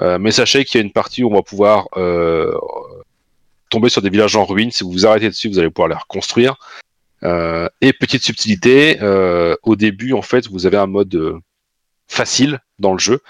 Euh, 0.00 0.18
mais 0.18 0.32
sachez 0.32 0.64
qu'il 0.64 0.80
y 0.80 0.82
a 0.82 0.84
une 0.84 0.92
partie 0.92 1.22
où 1.22 1.30
on 1.30 1.34
va 1.34 1.42
pouvoir 1.42 1.88
euh, 1.96 2.52
tomber 3.70 3.88
sur 3.88 4.02
des 4.02 4.10
villages 4.10 4.36
en 4.36 4.44
ruine. 4.44 4.70
Si 4.70 4.84
vous 4.84 4.90
vous 4.90 5.06
arrêtez 5.06 5.28
dessus, 5.28 5.48
vous 5.48 5.58
allez 5.58 5.70
pouvoir 5.70 5.88
les 5.88 5.94
reconstruire. 5.94 6.56
Euh, 7.24 7.68
et 7.80 7.92
petite 7.92 8.22
subtilité, 8.22 8.98
euh, 9.02 9.56
au 9.62 9.76
début, 9.76 10.12
en 10.12 10.22
fait, 10.22 10.46
vous 10.48 10.66
avez 10.66 10.76
un 10.76 10.86
mode 10.86 11.14
euh, 11.14 11.38
facile 12.06 12.60
dans 12.78 12.92
le 12.92 12.98
jeu, 12.98 13.20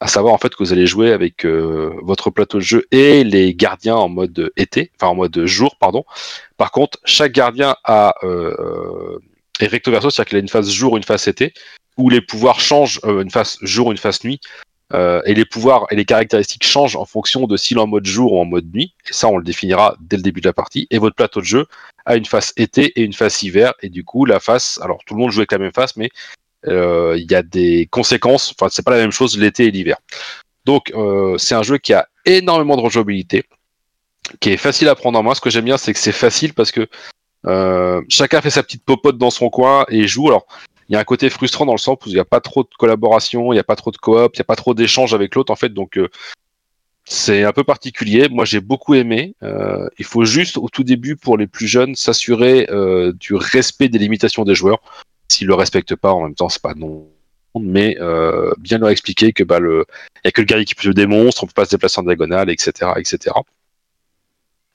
à 0.00 0.08
savoir 0.08 0.34
en 0.34 0.38
fait 0.38 0.54
que 0.54 0.62
vous 0.62 0.72
allez 0.72 0.86
jouer 0.86 1.12
avec 1.12 1.46
votre 1.46 2.30
plateau 2.30 2.58
de 2.58 2.62
jeu 2.62 2.84
et 2.90 3.22
les 3.22 3.54
gardiens 3.54 3.94
en 3.94 4.08
mode 4.08 4.50
été, 4.56 4.90
enfin 4.96 5.06
en 5.08 5.14
mode 5.14 5.46
jour, 5.46 5.76
pardon. 5.76 6.04
Par 6.56 6.72
contre, 6.72 6.98
chaque 7.04 7.32
gardien 7.32 7.76
a 7.84 8.14
est 9.60 9.66
recto 9.66 9.90
verso, 9.90 10.10
c'est-à-dire 10.10 10.28
qu'il 10.28 10.38
a 10.38 10.40
une 10.40 10.48
phase 10.48 10.70
jour, 10.70 10.96
une 10.96 11.04
phase 11.04 11.28
été, 11.28 11.54
où 11.96 12.10
les 12.10 12.20
pouvoirs 12.20 12.60
changent, 12.60 13.00
une 13.04 13.30
phase 13.30 13.56
jour, 13.62 13.92
une 13.92 13.98
phase 13.98 14.24
nuit, 14.24 14.40
euh, 14.94 15.20
et 15.24 15.34
les 15.34 15.44
pouvoirs 15.44 15.86
et 15.90 15.96
les 15.96 16.04
caractéristiques 16.04 16.64
changent 16.64 16.94
en 16.94 17.04
fonction 17.04 17.46
de 17.46 17.56
s'il 17.56 17.78
est 17.78 17.80
en 17.80 17.88
mode 17.88 18.06
jour 18.06 18.34
ou 18.34 18.40
en 18.40 18.44
mode 18.44 18.72
nuit. 18.72 18.94
Et 19.08 19.12
ça, 19.12 19.28
on 19.28 19.38
le 19.38 19.44
définira 19.44 19.96
dès 20.00 20.16
le 20.16 20.22
début 20.22 20.40
de 20.40 20.46
la 20.46 20.52
partie. 20.52 20.86
Et 20.90 20.98
votre 20.98 21.16
plateau 21.16 21.40
de 21.40 21.44
jeu 21.44 21.66
a 22.06 22.14
une 22.14 22.24
phase 22.24 22.52
été 22.56 22.92
et 22.94 23.02
une 23.02 23.12
phase 23.12 23.42
hiver. 23.42 23.74
Et 23.82 23.88
du 23.88 24.04
coup, 24.04 24.24
la 24.24 24.38
phase, 24.38 24.78
alors 24.82 24.98
tout 25.04 25.14
le 25.14 25.20
monde 25.20 25.30
joue 25.32 25.40
avec 25.40 25.50
la 25.50 25.58
même 25.58 25.72
phase, 25.72 25.96
mais 25.96 26.10
euh, 26.68 27.16
il 27.18 27.30
y 27.30 27.34
a 27.34 27.42
des 27.42 27.88
conséquences. 27.90 28.54
Enfin, 28.56 28.68
c'est 28.70 28.84
pas 28.84 28.92
la 28.92 28.98
même 28.98 29.10
chose 29.10 29.36
l'été 29.36 29.66
et 29.66 29.70
l'hiver. 29.72 29.96
Donc, 30.64 30.92
euh, 30.94 31.36
c'est 31.38 31.56
un 31.56 31.64
jeu 31.64 31.78
qui 31.78 31.92
a 31.92 32.06
énormément 32.24 32.76
de 32.76 32.82
rejouabilité, 32.82 33.42
qui 34.38 34.50
est 34.50 34.56
facile 34.56 34.88
à 34.88 34.94
prendre 34.94 35.18
en 35.18 35.24
main. 35.24 35.34
Ce 35.34 35.40
que 35.40 35.50
j'aime 35.50 35.64
bien, 35.64 35.76
c'est 35.76 35.92
que 35.92 35.98
c'est 35.98 36.12
facile 36.12 36.54
parce 36.54 36.70
que 36.70 36.88
chacun 38.08 38.40
fait 38.40 38.50
sa 38.50 38.62
petite 38.62 38.84
popote 38.84 39.18
dans 39.18 39.30
son 39.30 39.50
coin 39.50 39.86
et 39.88 40.06
joue. 40.06 40.28
Alors, 40.28 40.46
il 40.88 40.92
y 40.92 40.96
a 40.96 41.00
un 41.00 41.04
côté 41.04 41.30
frustrant 41.30 41.66
dans 41.66 41.72
le 41.72 41.78
sens 41.78 41.98
où 42.04 42.08
il 42.08 42.14
n'y 42.14 42.20
a 42.20 42.24
pas 42.24 42.40
trop 42.40 42.62
de 42.62 42.68
collaboration, 42.78 43.52
il 43.52 43.56
n'y 43.56 43.60
a 43.60 43.64
pas 43.64 43.76
trop 43.76 43.90
de 43.90 43.96
coop, 43.96 44.32
il 44.34 44.38
n'y 44.38 44.42
a 44.42 44.44
pas 44.44 44.56
trop 44.56 44.74
d'échange 44.74 45.14
avec 45.14 45.34
l'autre 45.34 45.52
en 45.52 45.56
fait. 45.56 45.70
Donc 45.70 45.96
euh, 45.96 46.08
c'est 47.04 47.44
un 47.44 47.52
peu 47.52 47.64
particulier. 47.64 48.28
Moi 48.28 48.44
j'ai 48.44 48.60
beaucoup 48.60 48.94
aimé. 48.94 49.34
Euh, 49.42 49.88
il 49.98 50.04
faut 50.04 50.24
juste 50.24 50.58
au 50.58 50.68
tout 50.68 50.84
début 50.84 51.16
pour 51.16 51.38
les 51.38 51.46
plus 51.46 51.66
jeunes 51.66 51.94
s'assurer 51.94 52.66
euh, 52.70 53.12
du 53.12 53.34
respect 53.34 53.88
des 53.88 53.98
limitations 53.98 54.44
des 54.44 54.54
joueurs. 54.54 54.80
S'ils 55.28 55.46
le 55.46 55.54
respectent 55.54 55.96
pas, 55.96 56.12
en 56.12 56.22
même 56.22 56.34
temps 56.34 56.48
c'est 56.48 56.62
pas 56.62 56.74
non. 56.74 57.08
Mais 57.60 57.96
bien 58.58 58.78
leur 58.78 58.88
expliquer 58.88 59.32
que 59.32 59.44
bah 59.44 59.60
le, 59.60 59.86
il 60.16 60.20
y 60.24 60.28
a 60.28 60.32
que 60.32 60.40
le 60.40 60.44
guerrier 60.44 60.64
qui 60.64 60.74
peut 60.74 60.82
tuer 60.82 60.92
des 60.92 61.06
monstres, 61.06 61.44
on 61.44 61.46
peut 61.46 61.52
pas 61.54 61.66
se 61.66 61.70
déplacer 61.70 62.00
en 62.00 62.02
diagonale, 62.02 62.50
etc., 62.50 62.90
etc. 62.96 63.32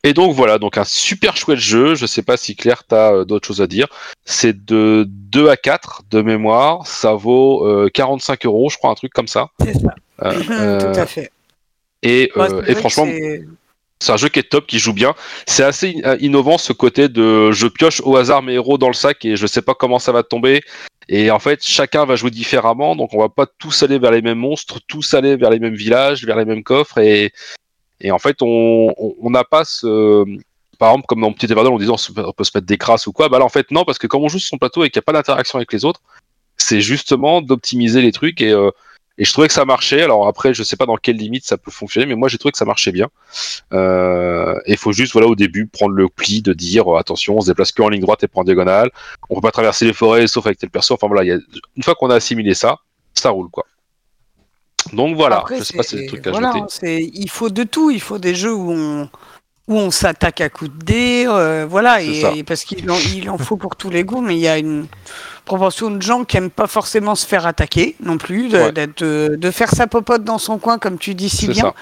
Et 0.04 0.14
donc 0.14 0.34
voilà, 0.34 0.60
donc 0.60 0.78
un 0.78 0.86
super 0.86 1.36
chouette 1.36 1.60
jeu. 1.60 1.96
Je 1.96 2.06
sais 2.06 2.22
pas 2.22 2.38
si 2.38 2.56
Claire 2.56 2.84
t'as 2.86 3.14
euh, 3.14 3.26
d'autres 3.26 3.48
choses 3.48 3.62
à 3.62 3.68
dire. 3.68 3.88
C'est 4.26 4.66
de 4.66 5.06
2 5.08 5.50
à 5.50 5.58
4 5.58 6.04
de 6.10 6.22
mémoire. 6.22 6.88
Ça 6.88 7.14
vaut 7.14 7.66
euh, 7.68 7.90
45 7.94 8.46
euros, 8.46 8.70
je 8.70 8.78
crois, 8.78 8.92
un 8.92 8.96
truc 8.96 9.12
comme 9.12 9.28
ça. 9.28 9.50
C'est 9.62 9.74
ça. 9.74 9.96
Euh, 10.24 10.80
Tout 10.94 11.00
à 11.00 11.06
fait. 11.06 11.32
Et, 12.02 12.32
euh, 12.54 12.62
franchement, 12.76 13.06
c'est- 14.02 14.12
un 14.14 14.16
jeu 14.18 14.30
qui 14.30 14.40
est 14.40 14.44
top, 14.50 14.66
qui 14.68 14.80
joue 14.80 14.94
bien. 14.94 15.14
C'est 15.46 15.64
assez 15.64 15.90
in- 15.98 16.12
euh, 16.12 16.18
innovant 16.22 16.58
ce 16.58 16.72
côté 16.72 17.10
de 17.10 17.52
je 17.52 17.68
pioche 17.68 18.00
au 18.06 18.16
hasard 18.16 18.42
mes 18.42 18.54
héros 18.54 18.78
dans 18.78 18.88
le 18.88 18.94
sac 18.94 19.26
et 19.26 19.36
je 19.36 19.46
sais 19.46 19.62
pas 19.62 19.74
comment 19.74 20.00
ça 20.00 20.14
va 20.14 20.24
tomber. 20.24 20.62
Et 21.10 21.30
en 21.32 21.40
fait, 21.40 21.62
chacun 21.62 22.06
va 22.06 22.16
jouer 22.16 22.32
différemment, 22.32 22.96
donc 22.96 23.14
on 23.14 23.20
va 23.20 23.28
pas 23.28 23.48
tous 23.58 23.84
aller 23.84 24.00
vers 24.00 24.12
les 24.12 24.22
mêmes 24.22 24.38
monstres, 24.38 24.80
tous 24.88 25.14
aller 25.14 25.36
vers 25.36 25.50
les 25.50 25.60
mêmes 25.60 25.76
villages, 25.76 26.24
vers 26.24 26.38
les 26.38 26.46
mêmes 26.46 26.64
coffres. 26.64 27.00
Et, 27.00 27.34
et 28.02 28.12
en 28.12 28.20
fait, 28.20 28.42
on 28.42 28.94
on- 28.98 29.16
on 29.22 29.30
n'a 29.30 29.44
pas 29.44 29.64
ce. 29.66 30.24
Par 30.78 30.92
exemple, 30.92 31.08
comme 31.08 31.20
dans 31.22 31.34
Petit 31.34 31.52
Everdell, 31.52 31.74
en 31.74 31.78
disant 31.78 31.96
on 32.18 32.32
peut 32.32 32.44
se 32.46 32.52
mettre 32.56 32.66
des 32.68 32.78
crasses 32.78 33.06
ou 33.08 33.12
quoi, 33.12 33.28
bah 33.28 33.38
là 33.40 33.44
en 33.46 33.50
fait 33.50 33.70
non, 33.72 33.84
parce 33.84 33.98
que 33.98 34.08
comme 34.08 34.24
on 34.24 34.30
joue 34.30 34.40
sur 34.40 34.48
son 34.50 34.58
plateau 34.58 34.84
et 34.86 34.90
qu'il 34.90 34.98
n'y 35.00 35.04
a 35.04 35.08
pas 35.08 35.12
d'interaction 35.14 35.58
avec 35.58 35.74
les 35.74 35.84
autres, 35.84 36.02
c'est 36.56 36.80
justement 36.80 37.42
d'optimiser 37.42 38.02
les 38.02 38.14
trucs 38.14 38.40
et, 38.42 38.52
euh, 38.52 38.72
et 39.18 39.26
je 39.26 39.32
trouvais 39.34 39.50
que 39.50 39.54
ça 39.54 39.66
marchait. 39.66 40.02
Alors 40.02 40.26
après, 40.28 40.54
je 40.54 40.64
sais 40.64 40.78
pas 40.78 40.86
dans 40.86 40.96
quelle 40.96 41.18
limite 41.18 41.44
ça 41.46 41.58
peut 41.58 41.70
fonctionner, 41.72 42.06
mais 42.06 42.16
moi 42.16 42.30
j'ai 42.30 42.38
trouvé 42.38 42.54
que 42.54 42.58
ça 42.58 42.64
marchait 42.64 42.94
bien. 42.94 43.10
Euh, 43.74 44.56
il 44.68 44.78
faut 44.78 44.94
juste, 44.94 45.12
voilà, 45.12 45.28
au 45.28 45.36
début, 45.36 45.68
prendre 45.68 45.94
le 45.96 46.08
pli 46.08 46.42
de 46.42 46.54
dire 46.54 46.88
euh, 46.94 46.98
attention, 46.98 47.36
on 47.38 47.42
se 47.42 47.48
déplace 47.48 47.74
que 47.74 47.82
en 47.82 47.90
ligne 47.90 48.02
droite 48.02 48.24
et 48.24 48.30
pas 48.30 48.40
en 48.40 48.44
diagonale. 48.46 48.90
On 49.30 49.36
peut 49.36 49.42
pas 49.42 49.52
traverser 49.52 49.84
les 49.86 49.94
forêts 49.94 50.28
sauf 50.28 50.46
avec 50.46 50.60
tel 50.60 50.70
perso. 50.70 50.94
Enfin 50.94 51.08
voilà, 51.08 51.24
il 51.26 51.28
y 51.28 51.32
a... 51.34 51.40
une 51.76 51.84
fois 51.84 51.96
qu'on 51.96 52.10
a 52.10 52.16
assimilé 52.16 52.54
ça, 52.54 52.78
ça 53.14 53.32
roule 53.32 53.50
quoi. 53.50 53.66
Donc 54.94 55.16
voilà, 55.16 55.38
Après, 55.38 55.60
je 55.60 55.64
sais 55.64 55.78
pas 55.78 55.84
si 55.84 55.90
c'est 55.92 56.02
des 56.02 56.08
trucs 56.08 56.26
à 56.28 56.32
voilà, 56.32 56.50
ajouter. 56.50 56.66
c'est- 56.70 57.10
il 57.14 57.30
faut 57.30 57.50
de 57.50 57.64
tout. 57.64 57.92
Il 57.92 58.02
faut 58.02 58.18
des 58.18 58.36
jeux 58.36 58.54
où 58.54 58.72
on, 58.72 59.10
où 59.68 59.78
on 59.78 59.92
s'attaque 59.92 60.42
à 60.42 60.50
coups 60.50 60.72
de 60.72 60.84
dés. 60.86 61.26
euh, 61.28 61.66
voilà, 61.70 62.02
et, 62.02 62.44
parce 62.44 62.64
qu'il 62.64 62.90
en, 62.90 62.98
il 63.16 63.30
en 63.30 63.38
faut 63.38 63.56
pour 63.58 63.76
tous 63.76 63.90
les 63.90 64.04
goûts, 64.04 64.22
mais 64.22 64.36
il 64.36 64.42
y 64.42 64.48
a 64.48 64.58
une 64.58 64.88
proportion 65.46 65.90
de 65.92 66.02
gens 66.02 66.24
qui 66.26 66.38
aiment 66.38 66.50
pas 66.52 66.68
forcément 66.68 67.16
se 67.16 67.26
faire 67.28 67.46
attaquer 67.48 67.96
non 68.04 68.18
plus, 68.18 68.50
de, 68.50 68.58
Ouais. 68.58 68.72
d'être- 68.72 69.04
de, 69.04 69.36
de 69.36 69.52
faire 69.52 69.70
sa 69.70 69.88
popote 69.88 70.24
dans 70.24 70.38
son 70.38 70.58
coin, 70.60 70.78
comme 70.80 70.98
tu 70.98 71.16
dis 71.16 71.30
si 71.30 71.48
bien. 71.48 71.62
ça. 71.64 71.74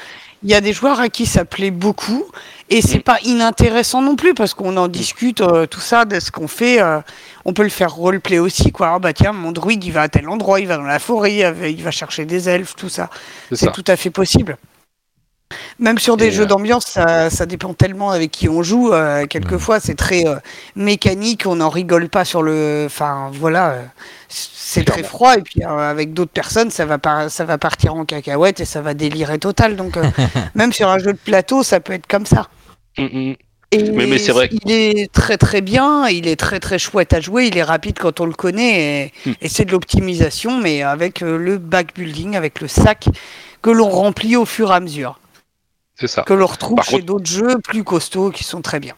Il 0.43 0.49
y 0.49 0.53
a 0.53 0.61
des 0.61 0.73
joueurs 0.73 0.99
à 0.99 1.09
qui 1.09 1.25
ça 1.25 1.45
plaît 1.45 1.71
beaucoup 1.71 2.25
et 2.69 2.81
c'est 2.81 2.99
Mm. 2.99 3.01
pas 3.03 3.17
inintéressant 3.23 4.01
non 4.01 4.15
plus 4.15 4.33
parce 4.33 4.53
qu'on 4.53 4.77
en 4.77 4.87
discute 4.87 5.41
euh, 5.41 5.65
tout 5.65 5.79
ça 5.79 6.05
de 6.05 6.19
ce 6.19 6.31
qu'on 6.31 6.47
fait. 6.47 6.79
euh, 6.81 6.99
on 7.45 7.53
peut 7.53 7.63
le 7.63 7.69
faire 7.69 7.93
roleplay 7.93 8.39
aussi 8.39 8.71
quoi. 8.71 8.91
Ah 8.95 8.99
bah 8.99 9.13
tiens, 9.13 9.31
mon 9.33 9.51
druide 9.51 9.83
il 9.83 9.91
va 9.91 10.03
à 10.03 10.09
tel 10.09 10.27
endroit, 10.29 10.59
il 10.59 10.67
va 10.67 10.77
dans 10.77 10.83
la 10.83 10.99
forêt, 10.99 11.37
il 11.71 11.83
va, 11.83 11.91
chercher 11.91 12.25
des 12.25 12.49
elfes, 12.49 12.75
tout 12.75 12.89
ça. 12.89 13.09
C'est 13.51 13.71
tout 13.71 13.85
à 13.87 13.95
fait 13.95 14.09
possible. 14.11 14.57
Même 15.79 15.97
sur 15.97 16.17
des 16.17 16.25
Et, 16.27 16.31
jeux 16.31 16.43
euh, 16.43 16.47
d'ambiance, 16.47 16.85
ça, 16.87 17.29
ça 17.29 17.45
dépend 17.45 17.73
tellement 17.73 18.09
avec 18.11 18.31
qui 18.31 18.49
on 18.49 18.63
joue. 18.63 18.91
euh, 18.93 19.25
quelquefois, 19.27 19.79
c'est 19.79 19.95
très 19.95 20.25
euh, 20.27 20.35
mécanique, 20.75 21.43
on 21.45 21.55
n'en 21.57 21.69
rigole 21.69 22.09
pas 22.09 22.25
sur 22.25 22.41
le. 22.43 22.83
Enfin, 22.87 23.29
voilà, 23.33 23.75
c'est 24.27 24.83
très 24.83 25.03
froid. 25.03 25.35
Et 25.37 25.41
puis, 25.41 25.63
avec 25.63 26.13
d'autres 26.13 26.31
personnes, 26.31 26.69
ça 26.71 26.85
va, 26.85 26.97
par- 26.97 27.29
ça 27.29 27.45
va 27.45 27.57
partir 27.57 27.93
en 27.95 28.05
cacahuète 28.05 28.59
et 28.59 28.65
ça 28.65 28.81
va 28.81 28.93
délirer 28.93 29.39
total. 29.39 29.75
Donc, 29.75 29.97
même 30.55 30.73
sur 30.73 30.89
un 30.89 30.97
jeu 30.99 31.13
de 31.13 31.17
plateau, 31.17 31.63
ça 31.63 31.79
peut 31.79 31.93
être 31.93 32.07
comme 32.07 32.25
ça. 32.25 32.47
Mm, 32.97 33.03
mm. 33.05 33.35
Et 33.71 33.83
Mais- 33.91 34.07
mais 34.07 34.17
c'est 34.17 34.31
vrai. 34.31 34.49
Il 34.51 34.71
est 34.71 35.11
très 35.11 35.37
très 35.37 35.61
bien, 35.61 36.07
il 36.07 36.27
est 36.27 36.37
très 36.37 36.59
très 36.59 36.79
chouette 36.79 37.13
à 37.13 37.19
jouer, 37.21 37.47
il 37.47 37.57
est 37.57 37.63
rapide 37.63 37.99
quand 37.99 38.19
on 38.21 38.25
le 38.25 38.33
connaît 38.33 39.11
et, 39.25 39.29
Hmm. 39.29 39.33
et 39.41 39.49
c'est 39.49 39.65
de 39.65 39.71
l'optimisation, 39.73 40.57
mais 40.57 40.83
avec 40.83 41.19
le 41.19 41.57
backbuilding, 41.57 42.37
avec 42.37 42.61
le 42.61 42.69
sac 42.69 43.07
que 43.61 43.69
l'on 43.69 43.89
remplit 43.89 44.37
au 44.37 44.45
fur 44.45 44.71
et 44.71 44.75
à 44.75 44.79
mesure, 44.79 45.19
C'est 45.99 46.07
ça. 46.07 46.21
que 46.23 46.33
l'on 46.33 46.45
retrouve 46.45 46.75
Par 46.75 46.85
chez 46.85 46.91
contre- 46.97 47.05
d'autres 47.05 47.25
jeux 47.29 47.57
plus 47.63 47.83
costauds 47.83 48.31
qui 48.31 48.43
sont 48.43 48.61
très 48.61 48.79
bien. 48.79 48.93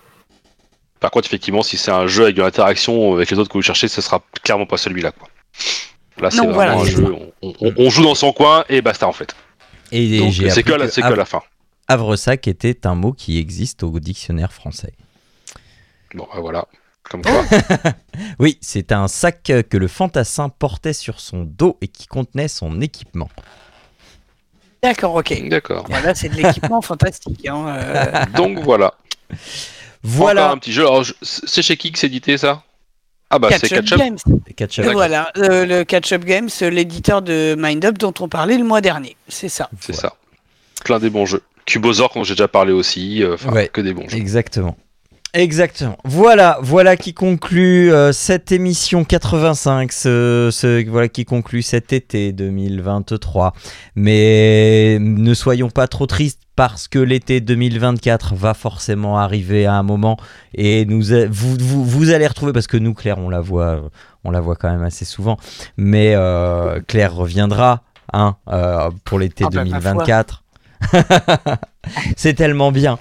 Par 0.99 1.11
contre, 1.11 1.27
effectivement, 1.27 1.63
si 1.63 1.77
c'est 1.77 1.91
un 1.91 2.07
jeu 2.07 2.23
avec 2.23 2.35
de 2.35 2.41
l'interaction 2.41 3.13
avec 3.13 3.31
les 3.31 3.39
autres 3.39 3.49
que 3.49 3.57
vous 3.57 3.61
cherchez, 3.61 3.87
ce 3.87 4.01
sera 4.01 4.21
clairement 4.43 4.65
pas 4.65 4.75
celui-là. 4.77 5.11
Quoi. 5.13 5.29
Là, 6.19 6.29
c'est 6.29 6.37
Non, 6.37 6.51
vraiment 6.51 6.53
voilà, 6.53 6.73
un 6.73 6.83
c'est 6.85 6.91
jeu. 6.91 7.15
On, 7.41 7.53
on- 7.61 7.73
on 7.77 7.89
joue 7.89 8.03
dans 8.03 8.15
son 8.15 8.33
coin 8.33 8.65
et 8.67 8.81
basta 8.81 9.07
en 9.07 9.13
fait. 9.13 9.33
Et 9.93 10.19
Donc, 10.19 10.31
j'ai 10.33 10.49
c'est 10.49 10.61
que, 10.63 10.71
la- 10.73 10.85
que 10.87 10.91
c'est 10.91 11.01
que 11.01 11.07
Havre- 11.07 11.15
la 11.15 11.25
fin. 11.25 11.41
Havresac 11.87 12.47
était 12.49 12.85
un 12.85 12.95
mot 12.95 13.13
qui 13.13 13.37
existe 13.39 13.81
au 13.83 13.97
dictionnaire 13.99 14.51
français. 14.51 14.93
Bon, 16.13 16.27
bah, 16.33 16.39
voilà. 16.41 16.67
Comme 17.03 17.21
quoi. 17.23 17.43
Oui, 18.39 18.57
c'est 18.61 18.91
un 18.91 19.07
sac 19.07 19.41
que 19.69 19.77
le 19.77 19.87
fantassin 19.87 20.49
portait 20.49 20.93
sur 20.93 21.19
son 21.21 21.43
dos 21.45 21.77
et 21.81 21.87
qui 21.87 22.05
contenait 22.07 22.49
son 22.49 22.81
équipement. 22.81 23.29
D'accord, 24.81 25.15
ok. 25.15 25.47
D'accord. 25.49 25.85
Voilà, 25.89 26.15
c'est 26.15 26.29
de 26.29 26.35
l'équipement 26.35 26.81
fantastique. 26.81 27.47
hein, 27.47 27.65
euh, 27.67 28.25
Donc 28.35 28.59
voilà. 28.59 28.93
Encore 29.31 29.39
Voilà, 30.03 30.51
un 30.51 30.57
petit 30.57 30.71
jeu. 30.71 30.83
Alors, 30.83 31.03
je- 31.03 31.13
c'est 31.21 31.61
chez 31.61 31.75
qui 31.77 31.91
que 31.91 31.99
c'est 31.99 32.07
édité 32.07 32.37
ça? 32.37 32.63
Ah 33.29 33.37
bah 33.37 33.49
c'est 33.51 33.69
Catch 33.69 33.91
Up. 33.91 33.99
Games. 33.99 34.17
catch 34.55 34.79
Et 34.79 34.85
up. 34.87 34.91
voilà, 34.93 35.31
euh, 35.37 35.65
le 35.65 35.83
Catch 35.83 36.11
Up 36.13 36.23
Games, 36.25 36.49
euh, 36.63 36.69
l'éditeur 36.71 37.21
de 37.21 37.55
Mind 37.59 37.85
Up 37.85 37.97
dont 37.99 38.13
on 38.21 38.27
parlait 38.27 38.57
le 38.57 38.63
mois 38.63 38.81
dernier. 38.81 39.15
C'est 39.27 39.49
ça. 39.49 39.69
C'est 39.81 39.93
ça. 39.93 40.15
Plein 40.83 40.97
des 40.97 41.11
bons 41.11 41.27
jeux. 41.27 41.43
Cubosaur, 41.65 42.09
dont 42.15 42.23
j'ai 42.23 42.33
déjà 42.33 42.47
parlé 42.47 42.71
aussi. 42.71 43.21
euh, 43.21 43.35
Enfin, 43.35 43.51
Ouais. 43.51 43.67
que 43.67 43.81
des 43.81 43.93
bons 43.93 44.09
jeux. 44.09 44.17
Exactement. 44.17 44.75
Exactement. 45.33 45.95
Voilà, 46.05 46.57
voilà 46.61 46.97
qui 46.97 47.13
conclut 47.13 47.91
euh, 47.93 48.11
cette 48.11 48.51
émission 48.51 49.03
85, 49.03 49.91
ce, 49.91 50.49
ce- 50.51 50.89
voilà 50.89 51.07
qui 51.07 51.23
conclut 51.25 51.61
cet 51.61 51.93
été 51.93 52.31
2023. 52.33 53.53
Mais 53.95 54.97
ne 54.99 55.33
soyons 55.33 55.69
pas 55.69 55.87
trop 55.87 56.07
tristes 56.07 56.41
parce 56.55 56.87
que 56.87 56.99
l'été 56.99 57.41
2024 57.41 58.33
va 58.35 58.53
forcément 58.53 59.17
arriver 59.19 59.65
à 59.65 59.75
un 59.75 59.83
moment 59.83 60.17
et 60.55 60.85
nous 60.85 61.03
vous, 61.29 61.55
vous, 61.59 61.85
vous 61.85 62.09
allez 62.09 62.27
retrouver 62.27 62.51
parce 62.51 62.67
que 62.67 62.75
nous 62.77 62.93
Claire 62.93 63.17
on 63.17 63.29
la 63.29 63.39
voit 63.39 63.89
on 64.25 64.31
la 64.31 64.41
voit 64.41 64.57
quand 64.57 64.69
même 64.69 64.83
assez 64.83 65.05
souvent 65.05 65.37
mais 65.77 66.15
euh, 66.15 66.81
Claire 66.85 67.15
reviendra 67.15 67.83
hein, 68.11 68.35
euh, 68.49 68.89
pour 69.05 69.19
l'été 69.19 69.45
Ah 69.47 69.49
bah. 69.53 69.63
2024. 69.63 70.43
C'est 72.15 72.33
tellement 72.33 72.71
bien. 72.71 72.97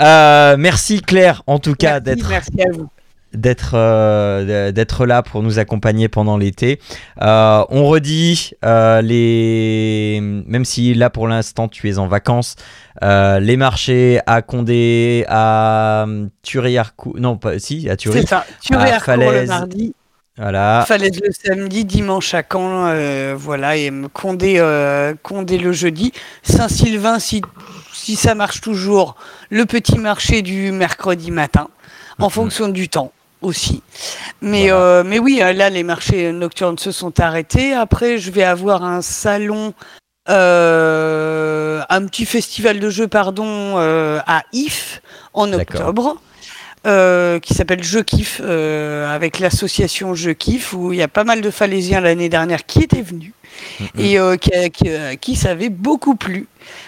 Euh, 0.00 0.56
merci 0.58 1.00
Claire, 1.00 1.42
en 1.46 1.58
tout 1.58 1.74
cas, 1.74 2.00
d'être 2.00 2.28
merci 2.28 2.50
à 2.60 2.70
vous. 2.72 2.88
d'être 3.32 3.72
euh, 3.74 4.72
d'être 4.72 5.06
là 5.06 5.22
pour 5.22 5.42
nous 5.42 5.58
accompagner 5.58 6.08
pendant 6.08 6.36
l'été. 6.36 6.80
Euh, 7.20 7.64
on 7.68 7.86
redit 7.86 8.52
euh, 8.64 9.02
les 9.02 10.20
même 10.22 10.64
si 10.64 10.94
là 10.94 11.10
pour 11.10 11.28
l'instant 11.28 11.68
tu 11.68 11.88
es 11.88 11.98
en 11.98 12.06
vacances, 12.06 12.56
les 13.02 13.56
marchés 13.56 14.20
à 14.26 14.42
Condé, 14.42 15.24
à 15.28 16.06
Thury-Harcourt, 16.42 17.16
non 17.18 17.36
pas 17.36 17.58
si 17.58 17.88
à 17.88 17.96
Thury, 17.96 18.20
C'est 18.20 18.28
ça. 18.28 18.46
Tu 18.62 18.74
à 18.74 18.94
le 18.94 19.00
Falaise. 19.00 19.48
mardi, 19.48 19.94
voilà. 20.36 20.84
Falaise 20.86 21.20
le 21.22 21.30
samedi, 21.32 21.84
dimanche 21.84 22.34
à 22.34 22.42
Caen, 22.42 22.86
euh, 22.88 23.34
voilà, 23.38 23.76
et 23.76 23.90
me 23.90 24.08
Condé, 24.08 24.56
euh, 24.58 25.14
Condé 25.22 25.58
le 25.58 25.72
jeudi. 25.72 26.12
Saint-Sylvain, 26.42 27.18
si, 27.20 27.40
si 27.92 28.16
ça 28.16 28.34
marche 28.34 28.60
toujours, 28.60 29.14
le 29.50 29.64
petit 29.64 29.98
marché 29.98 30.42
du 30.42 30.72
mercredi 30.72 31.30
matin, 31.30 31.68
en 32.18 32.24
Mhm. 32.24 32.30
fonction 32.30 32.68
du 32.68 32.88
temps 32.88 33.12
aussi. 33.42 33.82
Mais, 34.40 34.70
Voilà. 34.70 34.76
euh, 34.76 35.04
mais 35.04 35.18
oui, 35.20 35.36
là, 35.38 35.70
les 35.70 35.82
marchés 35.84 36.32
nocturnes 36.32 36.78
se 36.78 36.90
sont 36.90 37.20
arrêtés. 37.20 37.72
Après, 37.72 38.18
je 38.18 38.30
vais 38.32 38.42
avoir 38.44 38.82
un 38.82 39.02
salon, 39.02 39.72
un 40.26 42.06
petit 42.06 42.26
festival 42.26 42.80
de 42.80 42.90
jeux, 42.90 43.08
pardon, 43.08 43.76
à 43.78 44.42
If 44.52 45.00
en 45.32 45.52
octobre. 45.52 46.16
Euh, 46.86 47.38
qui 47.38 47.54
s'appelle 47.54 47.82
Je 47.82 47.98
kiffe 47.98 48.40
euh, 48.44 49.12
avec 49.14 49.38
l'association 49.38 50.14
Je 50.14 50.30
kiffe 50.30 50.72
où 50.72 50.92
il 50.92 50.98
y 50.98 51.02
a 51.02 51.08
pas 51.08 51.24
mal 51.24 51.40
de 51.40 51.50
Falaisiens 51.50 52.00
l'année 52.00 52.28
dernière 52.28 52.66
qui 52.66 52.80
étaient 52.80 53.02
venus 53.02 53.32
Mhm. 53.80 54.00
et 54.00 54.18
euh, 54.18 54.36
qui, 54.36 54.50
qui, 54.70 54.90
qui 55.20 55.36
savaient 55.36 55.70
beaucoup 55.70 56.16
plu. 56.16 56.46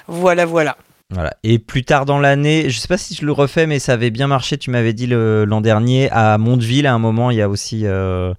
Voilà, 0.09 0.47
voilà. 0.47 0.77
Voilà. 1.11 1.33
Et 1.45 1.59
plus 1.59 1.85
tard 1.85 2.05
dans 2.05 2.19
l'année, 2.19 2.69
je 2.69 2.79
sais 2.79 2.89
pas 2.89 2.99
si 2.99 3.15
je 3.15 3.25
le 3.25 3.33
refais, 3.33 3.67
mais 3.67 3.79
ça 3.79 3.93
avait 3.93 4.11
bien 4.11 4.27
marché. 4.27 4.59
Tu 4.59 4.71
m'avais 4.71 4.93
dit 4.93 5.07
l'an 5.07 5.61
dernier 5.61 6.11
à 6.11 6.37
Mondeville. 6.39 6.87
À 6.87 6.95
un 6.95 6.99
moment, 6.99 7.31
il 7.31 7.37
y 7.37 7.43
a 7.43 7.49
aussi 7.49 7.83
euh, 7.85 8.35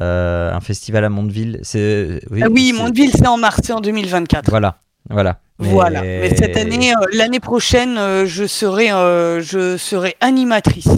euh, 0.00 0.52
un 0.52 0.60
festival 0.60 1.04
à 1.04 1.08
Mondeville. 1.08 1.60
C'est 1.62 2.20
Ah 2.42 2.48
oui, 2.50 2.74
Mondeville, 2.74 3.12
c'est 3.12 3.26
en 3.26 3.38
mars, 3.38 3.60
c'est 3.64 3.72
en 3.72 3.80
2024. 3.80 4.50
Voilà, 4.50 4.76
voilà. 5.10 5.38
Voilà. 5.58 6.02
Mais 6.02 6.34
cette 6.36 6.56
année, 6.56 6.92
euh, 6.92 7.06
l'année 7.12 7.38
prochaine, 7.40 7.96
euh, 7.98 8.26
je 8.26 8.46
serai, 8.46 8.90
euh, 8.92 9.40
je 9.40 9.76
serai 9.76 10.16
animatrice. 10.20 10.88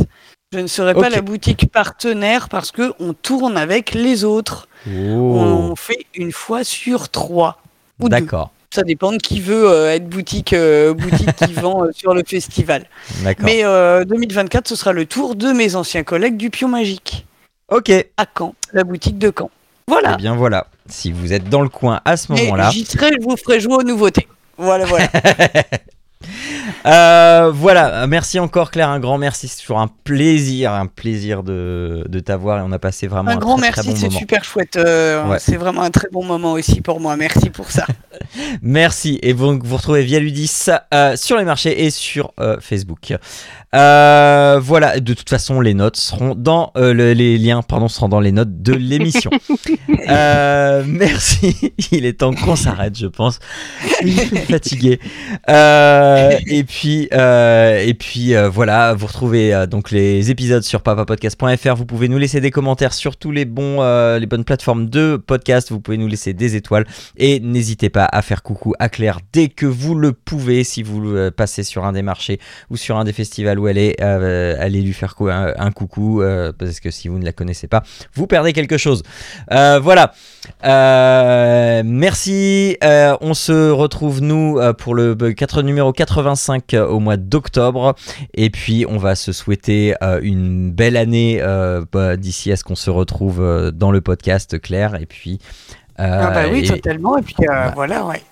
Je 0.52 0.60
ne 0.60 0.66
serai 0.68 0.94
pas 0.94 1.10
la 1.10 1.20
boutique 1.20 1.70
partenaire 1.70 2.48
parce 2.48 2.70
que 2.70 2.92
on 3.00 3.12
tourne 3.12 3.56
avec 3.56 3.92
les 3.92 4.24
autres. 4.24 4.68
Oh, 4.86 4.90
On 4.90 5.74
fait 5.76 6.06
une 6.14 6.30
fois 6.32 6.62
sur 6.64 7.08
trois. 7.08 7.58
d'accord, 7.98 8.52
Ça 8.72 8.82
dépend 8.84 9.10
de 9.12 9.16
qui 9.18 9.40
veut 9.40 9.86
être 9.88 10.08
boutique, 10.08 10.54
boutique 10.96 11.34
qui 11.36 11.52
vend 11.60 11.86
sur 11.92 12.14
le 12.14 12.22
festival. 12.24 12.84
d'accord. 13.24 13.44
Mais 13.44 13.64
euh, 13.64 14.04
2024, 14.04 14.68
ce 14.68 14.76
sera 14.76 14.92
le 14.92 15.06
tour 15.06 15.34
de 15.34 15.48
mes 15.52 15.74
anciens 15.74 16.04
collègues 16.04 16.36
du 16.36 16.50
Pion 16.50 16.68
Magique 16.68 17.26
Ok. 17.68 17.90
À 18.16 18.26
Caen, 18.38 18.54
la 18.72 18.84
boutique 18.84 19.18
de 19.18 19.32
Caen. 19.36 19.50
Voilà. 19.86 20.16
bien 20.16 20.34
voilà. 20.34 20.66
Si 20.88 21.12
vous 21.12 21.32
êtes 21.32 21.48
dans 21.48 21.62
le 21.62 21.68
coin 21.68 22.00
à 22.04 22.16
ce 22.16 22.32
moment-là, 22.32 22.70
j'y 22.70 22.84
serai, 22.84 23.10
je 23.18 23.22
vous 23.22 23.36
ferai 23.36 23.60
jouer 23.60 23.76
aux 23.76 23.82
nouveautés. 23.82 24.28
Voilà, 24.56 24.84
voilà. 24.86 25.08
Euh, 26.86 27.50
voilà, 27.54 28.06
merci 28.06 28.38
encore 28.38 28.70
Claire, 28.70 28.88
un 28.90 29.00
grand 29.00 29.18
merci, 29.18 29.48
c'est 29.48 29.60
toujours 29.62 29.80
un 29.80 29.88
plaisir, 30.04 30.72
un 30.72 30.86
plaisir 30.86 31.42
de, 31.42 32.04
de 32.08 32.20
t'avoir 32.20 32.58
et 32.58 32.62
on 32.64 32.72
a 32.72 32.78
passé 32.78 33.06
vraiment 33.06 33.30
un, 33.30 33.34
un 33.34 33.38
grand 33.38 33.56
très, 33.56 33.66
merci, 33.72 33.88
bon 33.88 33.96
c'est 33.96 34.10
super 34.10 34.44
chouette. 34.44 34.76
euh, 34.76 35.24
Ouais. 35.26 35.38
C'est 35.38 35.56
vraiment 35.56 35.82
un 35.82 35.90
très 35.90 36.08
bon 36.12 36.24
moment 36.24 36.52
aussi 36.52 36.80
pour 36.80 37.00
moi. 37.00 37.16
Merci 37.16 37.50
pour 37.50 37.70
ça. 37.70 37.86
Merci. 38.62 39.18
Et 39.22 39.32
vous, 39.32 39.58
vous 39.62 39.76
retrouvez 39.76 40.02
via 40.02 40.18
Ludis 40.20 40.66
euh, 40.92 41.16
sur 41.16 41.36
les 41.36 41.44
marchés 41.44 41.84
et 41.84 41.90
sur 41.90 42.32
Facebook. 42.60 43.14
Voilà. 43.72 45.00
De 45.00 45.14
toute 45.14 45.28
façon, 45.30 45.60
les 45.60 45.74
notes 45.74 45.96
seront 45.96 46.34
dans 46.34 46.70
le- 46.76 47.12
les 47.12 47.38
liens, 47.38 47.62
pardon, 47.62 47.88
seront 47.88 48.08
dans 48.08 48.20
les 48.20 48.32
notes 48.32 48.62
de 48.62 48.72
l'émission. 48.72 49.30
Merci. 50.86 51.72
Il 51.92 52.04
est 52.06 52.14
temps 52.20 52.34
qu'on 52.34 52.56
s'arrête, 52.56 52.96
je 52.98 53.06
pense. 53.06 53.38
Je 54.02 54.08
suis 54.08 54.36
fatigué. 54.50 55.00
Euh, 55.48 56.13
et 56.46 56.64
puis, 56.64 57.08
euh, 57.12 57.78
et 57.84 57.94
puis 57.94 58.34
euh, 58.34 58.48
voilà. 58.48 58.94
Vous 58.94 59.06
retrouvez 59.06 59.54
euh, 59.54 59.66
donc 59.66 59.90
les 59.90 60.30
épisodes 60.30 60.62
sur 60.62 60.82
papapodcast.fr. 60.82 61.74
Vous 61.74 61.86
pouvez 61.86 62.08
nous 62.08 62.18
laisser 62.18 62.40
des 62.40 62.50
commentaires 62.50 62.92
sur 62.92 63.16
tous 63.16 63.30
les 63.30 63.44
bons, 63.44 63.78
euh, 63.80 64.18
les 64.18 64.26
bonnes 64.26 64.44
plateformes 64.44 64.88
de 64.88 65.16
podcast. 65.16 65.70
Vous 65.70 65.80
pouvez 65.80 65.96
nous 65.96 66.08
laisser 66.08 66.32
des 66.32 66.56
étoiles. 66.56 66.86
Et 67.16 67.40
n'hésitez 67.40 67.90
pas 67.90 68.08
à 68.10 68.22
faire 68.22 68.42
coucou 68.42 68.74
à 68.78 68.88
Claire 68.88 69.18
dès 69.32 69.48
que 69.48 69.66
vous 69.66 69.94
le 69.94 70.12
pouvez. 70.12 70.64
Si 70.64 70.82
vous 70.82 71.14
euh, 71.14 71.30
passez 71.30 71.62
sur 71.62 71.84
un 71.84 71.92
des 71.92 72.02
marchés 72.02 72.38
ou 72.70 72.76
sur 72.76 72.96
un 72.96 73.04
des 73.04 73.12
festivals 73.12 73.58
où 73.58 73.68
elle 73.68 73.78
est, 73.78 74.00
euh, 74.02 74.56
allez 74.58 74.80
lui 74.82 74.92
faire 74.92 75.14
un, 75.20 75.52
un 75.56 75.70
coucou. 75.70 76.22
euh, 76.22 76.52
parce 76.56 76.80
que 76.80 76.90
si 76.90 77.08
vous 77.08 77.18
ne 77.18 77.24
la 77.24 77.32
connaissez 77.32 77.68
pas, 77.68 77.82
vous 78.14 78.26
perdez 78.26 78.52
quelque 78.52 78.78
chose. 78.78 79.02
Euh, 79.52 79.80
voilà. 79.80 80.12
Euh, 80.64 81.82
merci. 81.84 82.76
Euh, 82.84 83.16
on 83.20 83.34
se 83.34 83.70
retrouve, 83.70 84.20
nous, 84.20 84.58
euh, 84.58 84.72
pour 84.72 84.94
le 84.94 85.14
4 85.14 85.62
numéro 85.62 85.92
85 85.94 86.74
euh, 86.74 86.86
au 86.86 86.98
mois 87.00 87.16
d'octobre. 87.16 87.94
Et 88.34 88.50
puis, 88.50 88.84
on 88.88 88.98
va 88.98 89.14
se 89.14 89.32
souhaiter 89.32 89.94
euh, 90.02 90.20
une 90.22 90.70
belle 90.70 90.96
année 90.96 91.38
euh, 91.40 91.84
bah, 91.92 92.16
d'ici 92.16 92.52
à 92.52 92.56
ce 92.56 92.64
qu'on 92.64 92.74
se 92.74 92.90
retrouve 92.90 93.40
euh, 93.40 93.70
dans 93.70 93.90
le 93.90 94.00
podcast, 94.00 94.60
Claire. 94.60 94.96
Et 95.00 95.06
puis. 95.06 95.38
Ah 95.96 96.30
bah 96.30 96.42
oui, 96.52 96.60
et- 96.64 96.68
totalement. 96.68 97.16
Et 97.18 97.22
puis 97.22 97.36
euh, 97.42 97.46
Bah, 97.46 97.72
voilà, 97.74 98.04
ouais. 98.04 98.22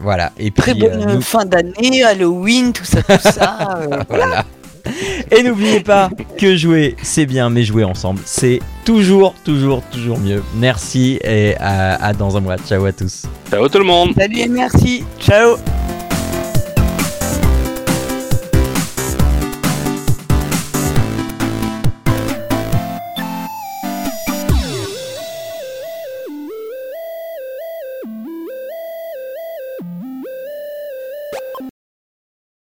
voilà. 0.00 0.32
Et 0.38 0.50
Très 0.52 0.72
puis, 0.72 0.82
bonne 0.82 1.02
euh, 1.02 1.14
nous- 1.16 1.20
fin 1.20 1.44
d'année, 1.44 2.04
Halloween, 2.04 2.72
tout 2.72 2.84
ça, 2.84 3.02
tout 3.02 3.18
ça. 3.28 3.78
euh, 3.90 4.02
Voilà. 4.08 4.44
Et 5.30 5.42
n'oubliez 5.42 5.80
pas 5.80 6.08
que 6.38 6.56
jouer, 6.56 6.96
c'est 7.02 7.26
bien, 7.26 7.50
mais 7.50 7.62
jouer 7.62 7.84
ensemble, 7.84 8.20
c'est 8.24 8.60
toujours, 8.86 9.34
toujours, 9.44 9.82
toujours 9.90 10.18
mieux. 10.18 10.42
Merci 10.54 11.18
et 11.22 11.56
à, 11.58 12.02
à 12.02 12.12
dans 12.14 12.36
un 12.38 12.40
mois. 12.40 12.56
Ciao 12.56 12.84
à 12.86 12.92
tous. 12.92 13.24
Ciao 13.50 13.68
tout 13.68 13.78
le 13.78 13.84
monde 13.84 14.12
Salut 14.16 14.38
et 14.38 14.48
merci. 14.48 15.04
Ciao. 15.20 15.56